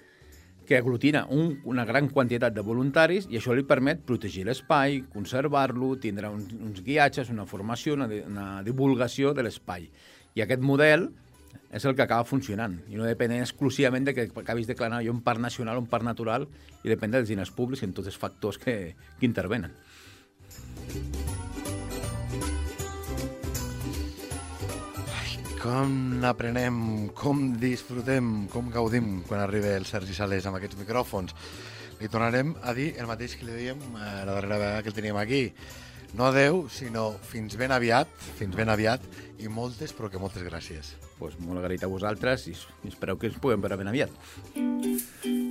que 0.65 0.78
aglutina 0.78 1.26
un, 1.30 1.56
una 1.65 1.86
gran 1.86 2.08
quantitat 2.10 2.54
de 2.54 2.63
voluntaris 2.65 3.28
i 3.30 3.39
això 3.39 3.56
li 3.56 3.65
permet 3.67 4.04
protegir 4.08 4.45
l'espai, 4.47 5.02
conservar-lo, 5.13 5.95
tindre 6.00 6.30
uns, 6.32 6.54
uns 6.54 6.84
guiatges, 6.86 7.32
una 7.34 7.47
formació, 7.50 7.97
una, 7.97 8.08
una 8.28 8.47
divulgació 8.63 9.34
de 9.34 9.47
l'espai. 9.47 9.89
I 10.36 10.45
aquest 10.45 10.63
model 10.63 11.10
és 11.71 11.86
el 11.88 11.95
que 11.95 12.04
acaba 12.04 12.28
funcionant 12.28 12.78
i 12.91 13.00
no 13.00 13.08
depèn 13.08 13.34
exclusivament 13.39 14.08
de 14.08 14.15
que 14.15 14.28
acabis 14.43 14.69
declarant 14.69 15.04
jo 15.06 15.15
un 15.15 15.24
parc 15.26 15.41
nacional 15.43 15.80
o 15.80 15.84
un 15.84 15.89
parc 15.91 16.08
natural 16.08 16.47
i 16.84 16.91
depèn 16.91 17.15
dels 17.15 17.32
diners 17.32 17.52
públics 17.56 17.84
i 17.84 17.89
en 17.89 17.95
tots 17.97 18.12
els 18.12 18.19
factors 18.19 18.60
que, 18.62 18.78
que 19.17 19.28
intervenen. 19.28 19.76
Com 25.62 26.24
aprenem, 26.26 27.10
com 27.13 27.52
disfrutem, 27.62 28.47
com 28.50 28.71
gaudim 28.74 29.19
quan 29.28 29.43
arriba 29.43 29.76
el 29.78 29.86
Sergi 29.86 30.15
Sales 30.17 30.47
amb 30.50 30.58
aquests 30.58 30.80
micròfons. 30.80 31.36
Li 32.00 32.10
tornarem 32.10 32.56
a 32.65 32.74
dir 32.74 32.95
el 32.97 33.06
mateix 33.06 33.36
que 33.38 33.45
li 33.45 33.54
dèiem 33.60 33.78
eh, 33.91 34.08
la 34.26 34.39
darrera 34.39 34.58
vegada 34.58 34.82
que 34.82 34.89
el 34.89 34.97
teníem 34.97 35.21
aquí. 35.21 35.43
No 36.17 36.26
adeu, 36.32 36.63
sinó 36.74 37.12
fins 37.30 37.60
ben 37.62 37.71
aviat, 37.78 38.10
fins 38.39 38.58
ben 38.58 38.74
aviat, 38.74 39.06
i 39.38 39.54
moltes, 39.54 39.93
però 39.93 40.10
que 40.10 40.24
moltes 40.24 40.50
gràcies. 40.50 40.95
Pues 41.21 41.38
molt 41.38 41.62
agraït 41.62 41.86
a 41.86 41.93
vosaltres 41.93 42.50
i 42.50 42.58
espereu 42.89 43.21
que 43.21 43.30
ens 43.30 43.38
puguem 43.38 43.62
veure 43.62 43.78
ben 43.78 43.93
aviat. 43.93 45.51